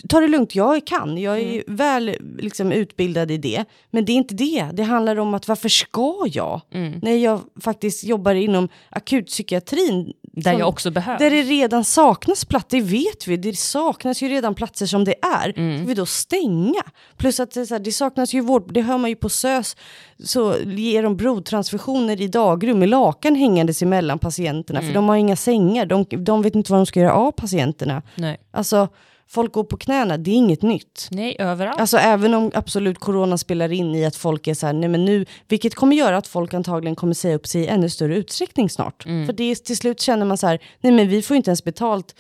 [0.10, 1.64] Ta det lugnt, jag kan, jag är Mm.
[1.76, 3.66] väl liksom, utbildad i det.
[3.92, 6.62] Men det är inte det, det handlar om att varför ska jag?
[6.72, 7.00] Mm.
[7.02, 10.14] När jag faktiskt jobbar inom akutpsykiatrin.
[10.36, 11.20] Där som- jag också behövs.
[11.20, 13.38] där det redan saknas platser, det vet vi.
[13.38, 15.54] Det saknas ju redan platser som det är.
[15.58, 15.78] Mm.
[15.78, 16.82] Ska vi då stänga?
[17.18, 19.76] Plus att det, så här, det saknas ju vård, det hör man ju på SÖS,
[20.24, 24.80] så ger de blodtransfusioner i dagrum med lakan hängandes emellan patienterna.
[24.80, 24.90] Mm.
[24.92, 28.02] För de har inga sängar, de, de vet inte vad de ska göra av patienterna.
[28.16, 28.38] Nej.
[28.52, 28.88] Alltså,
[29.28, 31.08] folk går på knäna, det är inget nytt.
[31.12, 31.80] Nej, överallt.
[31.80, 35.06] Alltså även om absolut corona spelar in i att folk är så här, nej men
[35.06, 38.70] nu, vilket kommer göra att folk antagligen kommer säga upp sig i ännu större utsträckning
[38.70, 39.04] snart.
[39.04, 41.64] För det är, till slut känner man så här, nej men vi får inte ens
[41.64, 42.16] betalt.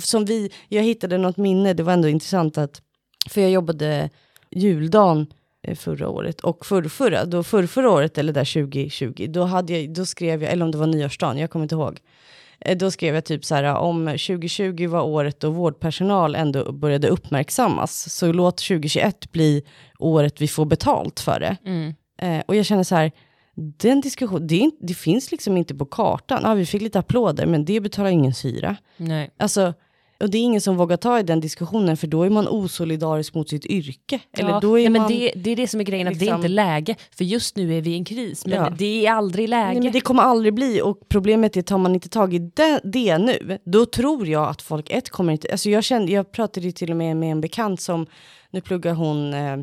[0.00, 2.82] Som vi, jag hittade något minne, det var ändå intressant att,
[3.28, 4.10] för jag jobbade
[4.50, 5.26] juldagen
[5.62, 10.06] eh, förra året och förrförra, då förrförra året eller där 2020, då, hade jag, då
[10.06, 12.00] skrev jag, eller om det var nyårsdagen, jag kommer inte ihåg.
[12.60, 17.08] Eh, Då skrev jag typ så här, om 2020 var året då vårdpersonal ändå började
[17.08, 19.62] uppmärksammas, så låt 2021 bli
[19.98, 21.56] året vi får betalt för det.
[21.64, 21.94] Mm.
[22.22, 23.12] Eh, och jag känner så här,
[23.78, 26.40] den diskussionen, det, det finns liksom inte på kartan.
[26.44, 28.76] Ja, vi fick lite applåder, men det betalar ingen hyra.
[28.96, 29.30] Nej.
[29.38, 29.74] Alltså,
[30.20, 33.34] och det är ingen som vågar ta i den diskussionen, för då är man osolidarisk
[33.34, 34.20] mot sitt yrke.
[34.38, 35.10] Eller ja, då är nej, men man...
[35.10, 36.96] det, det är det som är grejen, att det är liksom- inte läge.
[37.16, 38.70] För just nu är vi i en kris, men Ja.
[38.78, 39.72] det är aldrig läge.
[39.72, 42.80] Nej, men det kommer aldrig bli och problemet är tar man inte tag i det,
[42.84, 46.66] det nu, då tror jag att folk ett kommer inte, alltså jag kände, jag pratade
[46.66, 48.06] ju till och med med en bekant som,
[48.50, 49.56] nu pluggar hon eh,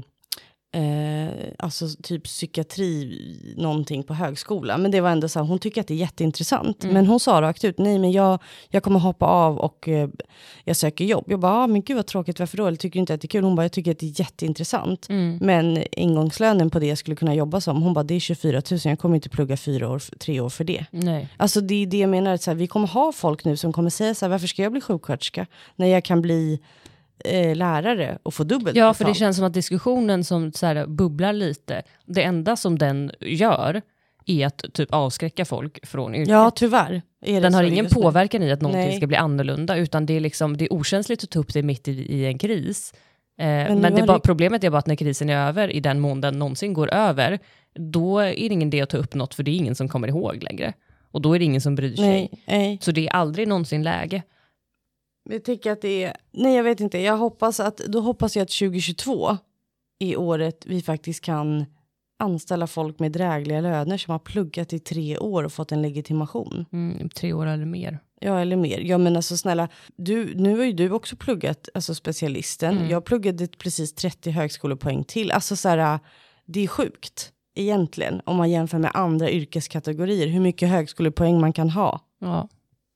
[0.76, 5.82] eh, alltså typ psykiatri någonting på högskola, men det var ändå så här, hon tycker
[5.82, 9.26] att det är jätteintressant, men hon sa rakt ut, nej men jag, jag kommer hoppa
[9.26, 10.10] av och eh,
[10.64, 11.26] jag söker jobb.
[11.28, 12.68] Jag bara, ah, men gud vad tråkigt, varför då?
[12.68, 13.44] Eller tycker du inte att det är kul?
[13.44, 15.10] Hon bara, jag tycker att det är jätteintressant.
[15.10, 15.38] Mm.
[15.42, 18.80] Men ingångslönen på det jag skulle kunna jobba som, hon bara, det är 24 000,
[18.84, 20.86] jag kommer inte plugga fyra år, tre år för det.
[20.92, 21.28] Nej.
[21.38, 23.74] Alltså det är det jag menar, att så här, vi kommer ha folk nu som
[23.74, 25.46] kommer säga så här, varför ska jag bli sjuksköterska?
[25.76, 26.60] När jag kan bli
[27.26, 30.86] eh, lärare och få dubbelt Ja, för det känns som att diskussionen som så här,
[30.88, 33.82] bubblar lite, det enda som den gör
[34.26, 36.30] är att typ avskräcka folk från yrket.
[36.32, 37.02] Ja, tyvärr.
[37.26, 38.98] Den har ingen påverkan i att någonting Nej.
[38.98, 41.88] ska bli annorlunda, utan det är, liksom, det är okänsligt att ta upp det mitt
[41.88, 42.94] i, i en kris.
[43.40, 45.80] Eh, men nu det bara, det- problemet är bara att när krisen är över, i
[45.80, 47.40] den mån den någonsin går över,
[47.80, 50.08] då är det ingen idé att ta upp något, för det är ingen som kommer
[50.08, 50.74] ihåg längre.
[51.12, 52.06] Och då är det ingen som bryr sig.
[52.08, 52.78] Nej, nej.
[52.82, 54.24] Så det är aldrig någonsin läge.
[55.30, 58.44] Jag tycker att det är, nej jag vet inte, jag hoppas att, då hoppas jag
[58.44, 59.38] att 2022
[60.00, 61.66] är året vi faktiskt kan
[62.20, 66.66] anställa folk med drägliga löner som har pluggat i tre år och fått en legitimation.
[66.72, 68.00] Mm, tre år eller mer.
[68.20, 68.80] Ja, eller mer.
[68.80, 72.78] Ja, men alltså snälla, du, nu har ju du också pluggat, alltså specialisten.
[72.78, 72.90] Mm.
[72.90, 75.32] Jag pluggade precis 30 högskolepoäng till.
[75.32, 76.00] Alltså så här,
[76.46, 81.70] det är sjukt egentligen om man jämför med andra yrkeskategorier, hur mycket högskolepoäng man kan
[81.70, 82.00] ha.
[82.20, 82.50] Ja.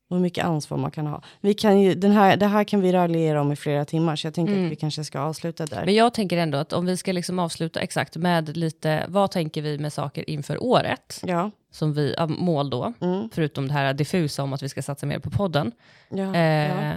[0.09, 1.21] Och hur mycket ansvar man kan ha.
[1.41, 4.27] Vi kan ju, den här, det här kan vi raljera om i flera timmar, så
[4.27, 4.65] jag tänker Mm.
[4.65, 5.85] att vi kanske ska avsluta där.
[5.85, 9.61] Men jag tänker ändå att om vi ska liksom avsluta exakt med lite, vad tänker
[9.61, 11.21] vi med saker inför året?
[11.25, 11.51] Ja.
[11.71, 13.29] Som vi, mål då, Mm.
[13.33, 15.71] förutom det här diffusa om att vi ska satsa mer på podden.
[16.09, 16.93] Ja, Eh, ja.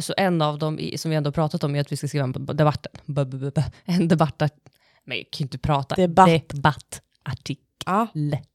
[0.00, 2.32] Så en av dem som vi ändå pratat om är att vi ska skriva en
[2.32, 2.86] debatt,
[3.84, 4.42] en debatt,
[5.04, 6.48] men jag kan ju inte prata, Debatt.
[6.48, 7.64] debattartikel.
[7.86, 8.06] ja,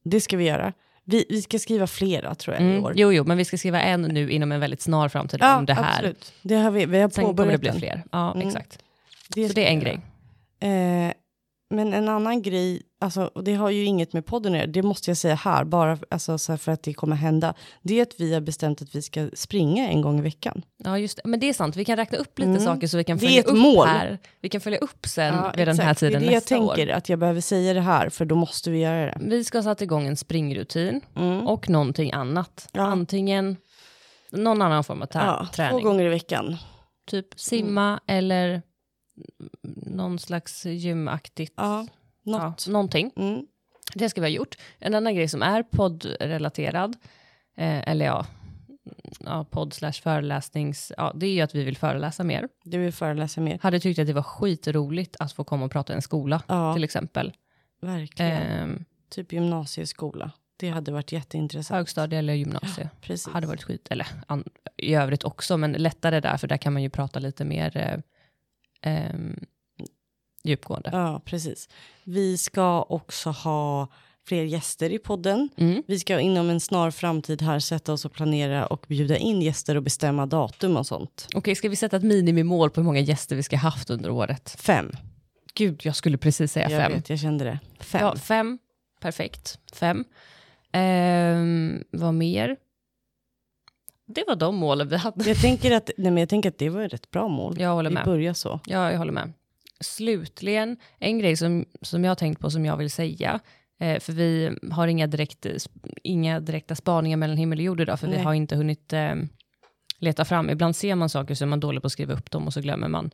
[0.04, 0.74] det ska vi göra.
[1.10, 2.94] Vi, vi ska skriva flera tror jag i Mm, år.
[2.96, 5.66] jo, jo, men vi ska skriva en nu inom en väldigt snar framtid ja, om
[5.66, 5.94] det här.
[5.94, 6.34] absolut.
[6.42, 8.04] Det har vi, vi har Sen kommer det bli fler.
[8.12, 8.48] Ja, Mm.
[8.48, 8.80] exakt.
[9.36, 10.00] Det Så det är en grej.
[10.60, 11.14] Eh,
[11.72, 14.84] Men en annan grej, alltså, och det har ju inget med podden att göra, det
[14.84, 18.02] måste jag säga här, bara alltså, så här för att det kommer hända, det är
[18.02, 20.62] att vi har bestämt att vi ska springa en gång i veckan.
[20.78, 21.22] Ja, just det.
[21.30, 22.64] Men det är sant, vi kan räkna upp lite Mm.
[22.64, 23.88] saker så vi kan Det är följa ett upp mål.
[23.88, 24.18] här.
[24.42, 26.00] Vi kan följa upp sen Ja, vid den här exakt.
[26.00, 26.76] tiden Det är det jag nästa år.
[26.76, 29.18] tänker, att jag behöver säga det här, för då måste vi göra det.
[29.22, 31.48] Vi ska ha satt igång en springrutin Mm.
[31.48, 32.70] och någonting annat.
[32.72, 32.82] Ja.
[32.82, 33.58] Antingen
[34.32, 35.84] någon annan form av Ja, två träning.
[35.84, 36.58] gånger i veckan.
[37.10, 38.62] Typ simma eller
[39.86, 41.54] någon slags gymaktigt.
[41.58, 41.88] Ja,
[42.24, 43.12] Ja, någonting.
[43.16, 43.46] Mm.
[43.96, 44.56] Det ska vi ha gjort.
[44.80, 46.96] En annan grej som är poddrelaterad,
[47.58, 48.26] eh, eller ja,
[49.20, 52.50] ja podd slash föreläsnings, ja, det är ju att vi vill föreläsa mer.
[52.64, 53.60] Du vill föreläsa mer.
[53.62, 56.74] Hade tyckt att det var skitroligt att få komma och prata i en skola, Ja,
[56.74, 57.34] till exempel.
[57.82, 58.70] verkligen.
[58.72, 60.32] Eh, Typ gymnasieskola.
[60.58, 61.76] Det hade varit jätteintressant.
[61.78, 62.90] högstadie eller gymnasie.
[63.02, 63.34] Precis.
[63.34, 64.44] Hade varit skit, eller an,
[64.78, 68.00] i övrigt också, men lättare där, för där kan man ju prata lite mer eh,
[68.82, 69.40] ehm,
[70.44, 70.90] djupgående.
[70.94, 71.70] Ja, precis.
[72.04, 73.88] Vi ska också ha
[74.28, 75.50] fler gäster i podden.
[75.58, 75.84] Mm.
[75.88, 79.76] Vi ska inom en snar framtid här sätta oss och planera och bjuda in gäster
[79.76, 81.28] och bestämma datum och sånt.
[81.36, 84.10] Okej, ska vi sätta ett minimimål på hur många gäster vi ska ha haft under
[84.10, 84.56] året?
[84.60, 84.92] Fem.
[85.54, 86.92] Gud, jag skulle precis säga Jag fem.
[86.94, 87.60] vet, jag kände det.
[87.80, 88.02] Fem.
[88.02, 88.60] Ja, fem.
[89.02, 89.60] Perfekt.
[89.74, 90.06] Fem.
[90.72, 92.56] Ehm, vad mer?
[94.16, 95.30] Det var de målen vi hade.
[95.30, 97.56] Jag, tänker att, nej, men jag tänker att det var ett rätt bra mål.
[97.60, 98.06] Jag håller Vi med.
[98.06, 98.60] börjar så.
[98.66, 99.34] Ja, jag håller med.
[99.80, 103.40] Slutligen, en grej som, som jag har tänkt på som jag vill säga,
[103.80, 105.46] eh, för vi har inga, direkt,
[106.04, 108.24] inga direkta spaningar mellan himmel och jord idag, för vi Nej.
[108.24, 109.16] har inte hunnit eh,
[110.00, 110.50] leta fram.
[110.50, 112.62] Ibland ser man saker så är man dålig på att skriva upp dem och så
[112.62, 113.12] glömmer man.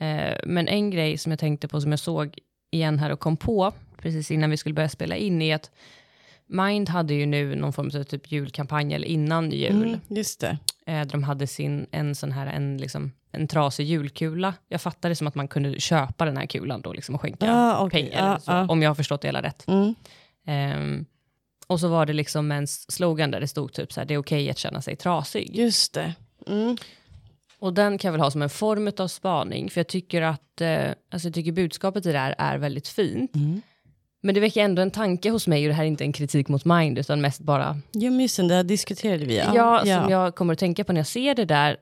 [0.00, 2.38] Eh, men en grej som jag tänkte på, som jag såg
[2.70, 3.72] igen här och kom på,
[4.02, 5.70] precis innan vi skulle börja spela in, är att
[6.48, 10.58] Mind hade ju nu någon form av typ julkampanj, eller innan jul, Mm, just det.
[10.86, 14.54] Eh, där de hade sin, en sån här, en, liksom, en trasig julkula.
[14.68, 17.52] Jag fattade det som att man kunde köpa den här kulan då liksom, och skänka
[17.52, 18.02] Ah, okej.
[18.10, 18.66] pengar, Ah, så, ah.
[18.68, 19.68] om jag har förstått det hela rätt.
[19.68, 19.94] Mm.
[20.46, 21.04] Ehm,
[21.66, 24.18] och så var det liksom en slogan där det stod typ så här, det är
[24.18, 25.56] okej att känna sig trasig.
[25.56, 26.14] Just det.
[26.46, 26.76] Mm.
[27.58, 30.60] Och den kan jag väl ha som en form av spaning, för jag tycker att,
[30.60, 33.34] eh, alltså jag tycker budskapet i det här är väldigt fint.
[33.34, 33.62] Mm.
[34.22, 36.48] Men det väcker ändå en tanke hos mig, och det här är inte en kritik
[36.48, 39.36] mot Mind, utan mest bara Ja, men just det, där diskuterade vi.
[39.36, 41.76] Ja, som jag kommer att tänka på när jag ser det där,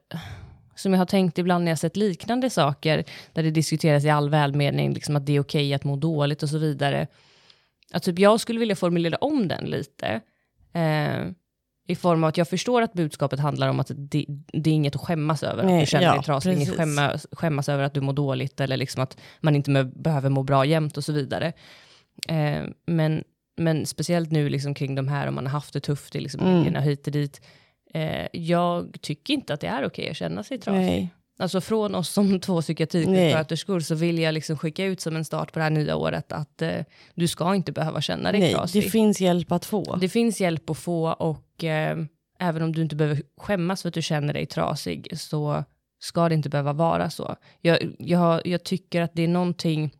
[0.74, 4.30] som jag har tänkt ibland när jag sett liknande saker, där det diskuteras i all
[4.30, 7.06] välmening, liksom att det är okej att må dåligt och så vidare.
[7.92, 10.20] Att typ jag skulle vilja formulera om den lite,
[10.72, 11.26] eh,
[11.86, 14.94] i form av att jag förstår att budskapet handlar om att det, det är inget
[14.94, 17.94] att skämmas över, att Nej, du känner ja, dig trasig, inget skämmas, skämmas över att
[17.94, 21.52] du mår dåligt, eller liksom att man inte behöver må bra jämt och så vidare.
[22.28, 23.24] Eh, men,
[23.56, 26.40] men speciellt nu liksom kring de här, om man har haft det tufft i liksom
[26.40, 26.82] Mm.
[26.82, 27.40] hit och dit.
[27.94, 30.80] Eh, jag tycker inte att det är okej att känna sig trasig.
[30.80, 31.14] Nej.
[31.38, 35.52] Alltså från oss som två psykiatrisjuksköterskor så vill jag liksom skicka ut som en start
[35.52, 36.80] på det här nya året att eh,
[37.14, 38.90] du ska inte behöva känna dig Nej, det trasig.
[38.90, 39.96] finns hjälp att få.
[39.96, 41.98] Det finns hjälp att få och eh,
[42.38, 45.64] även om du inte behöver skämmas för att du känner dig trasig så
[45.98, 47.36] ska det inte behöva vara så.
[47.60, 49.94] Jag, jag, jag tycker att det är någonting,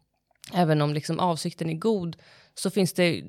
[0.54, 2.16] även om liksom avsikten är god,
[2.54, 3.22] så finns det,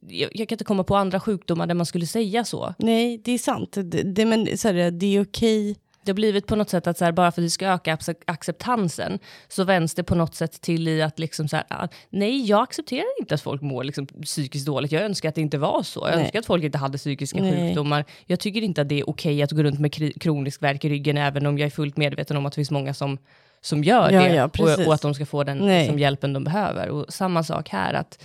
[0.00, 2.74] jag, jag kan inte komma på andra sjukdomar där man skulle säga så.
[2.78, 3.72] Nej, det är sant.
[3.72, 5.76] Det, det, men, så här, det är okej.
[6.04, 7.96] Det har blivit på något sätt att så här, bara för att vi ska öka
[7.96, 9.18] acce- acceptansen
[9.48, 12.62] så vänds det på något sätt till i att liksom så här, ah, nej jag
[12.62, 14.92] accepterar inte att folk mår liksom psykiskt dåligt.
[14.92, 16.00] Jag önskar att det inte var så.
[16.00, 16.24] Jag Nej.
[16.24, 17.68] önskar att folk inte hade psykiska Nej.
[17.68, 18.04] sjukdomar.
[18.26, 21.18] Jag tycker inte att det är okej att gå runt med kronisk värk i ryggen
[21.18, 23.18] även om jag är fullt medveten om att det finns många som,
[23.62, 26.44] som gör Ja, det ja, och, och att de ska få den liksom, hjälpen de
[26.44, 26.88] behöver.
[26.88, 28.24] Och samma sak här, att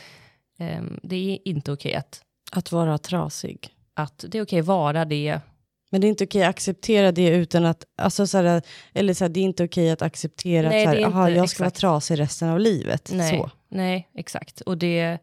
[0.59, 2.21] ehm, det är inte okej att,
[2.51, 3.69] Att vara trasig.
[3.93, 5.39] att det är okej att vara det.
[5.89, 8.61] Men det är inte okej att acceptera det utan att, alltså så här,
[8.93, 11.35] eller så här, det är inte okej att acceptera Nej, att så här, aha, jag
[11.35, 11.59] ska exakt.
[11.59, 13.09] vara trasig resten av livet.
[13.13, 13.51] Nej, Så.
[13.69, 14.61] nej exakt.
[14.61, 15.17] Och det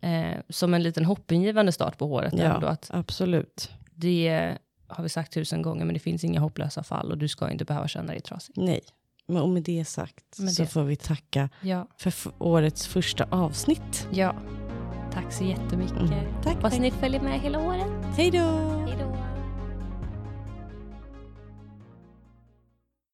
[0.00, 2.66] eh, som en liten hoppingivande start på året ändå.
[2.66, 3.70] Ja, Att absolut.
[3.94, 4.54] det
[4.88, 7.64] har vi sagt tusen gånger, men det finns inga hopplösa fall och du ska inte
[7.64, 8.54] behöva känna dig trasig.
[8.58, 8.80] Nej.
[9.28, 13.24] Men och med det sagt Med så det får vi tacka Ja, för årets första
[13.30, 14.08] avsnitt.
[14.12, 14.34] ja.
[15.12, 15.96] Tack så jättemycket.
[15.98, 16.24] Mm.
[16.42, 16.80] Tack, Hoppas tack.
[16.80, 17.86] ni följer med hela året.
[18.16, 18.38] Hej då!
[18.86, 19.16] Hej då!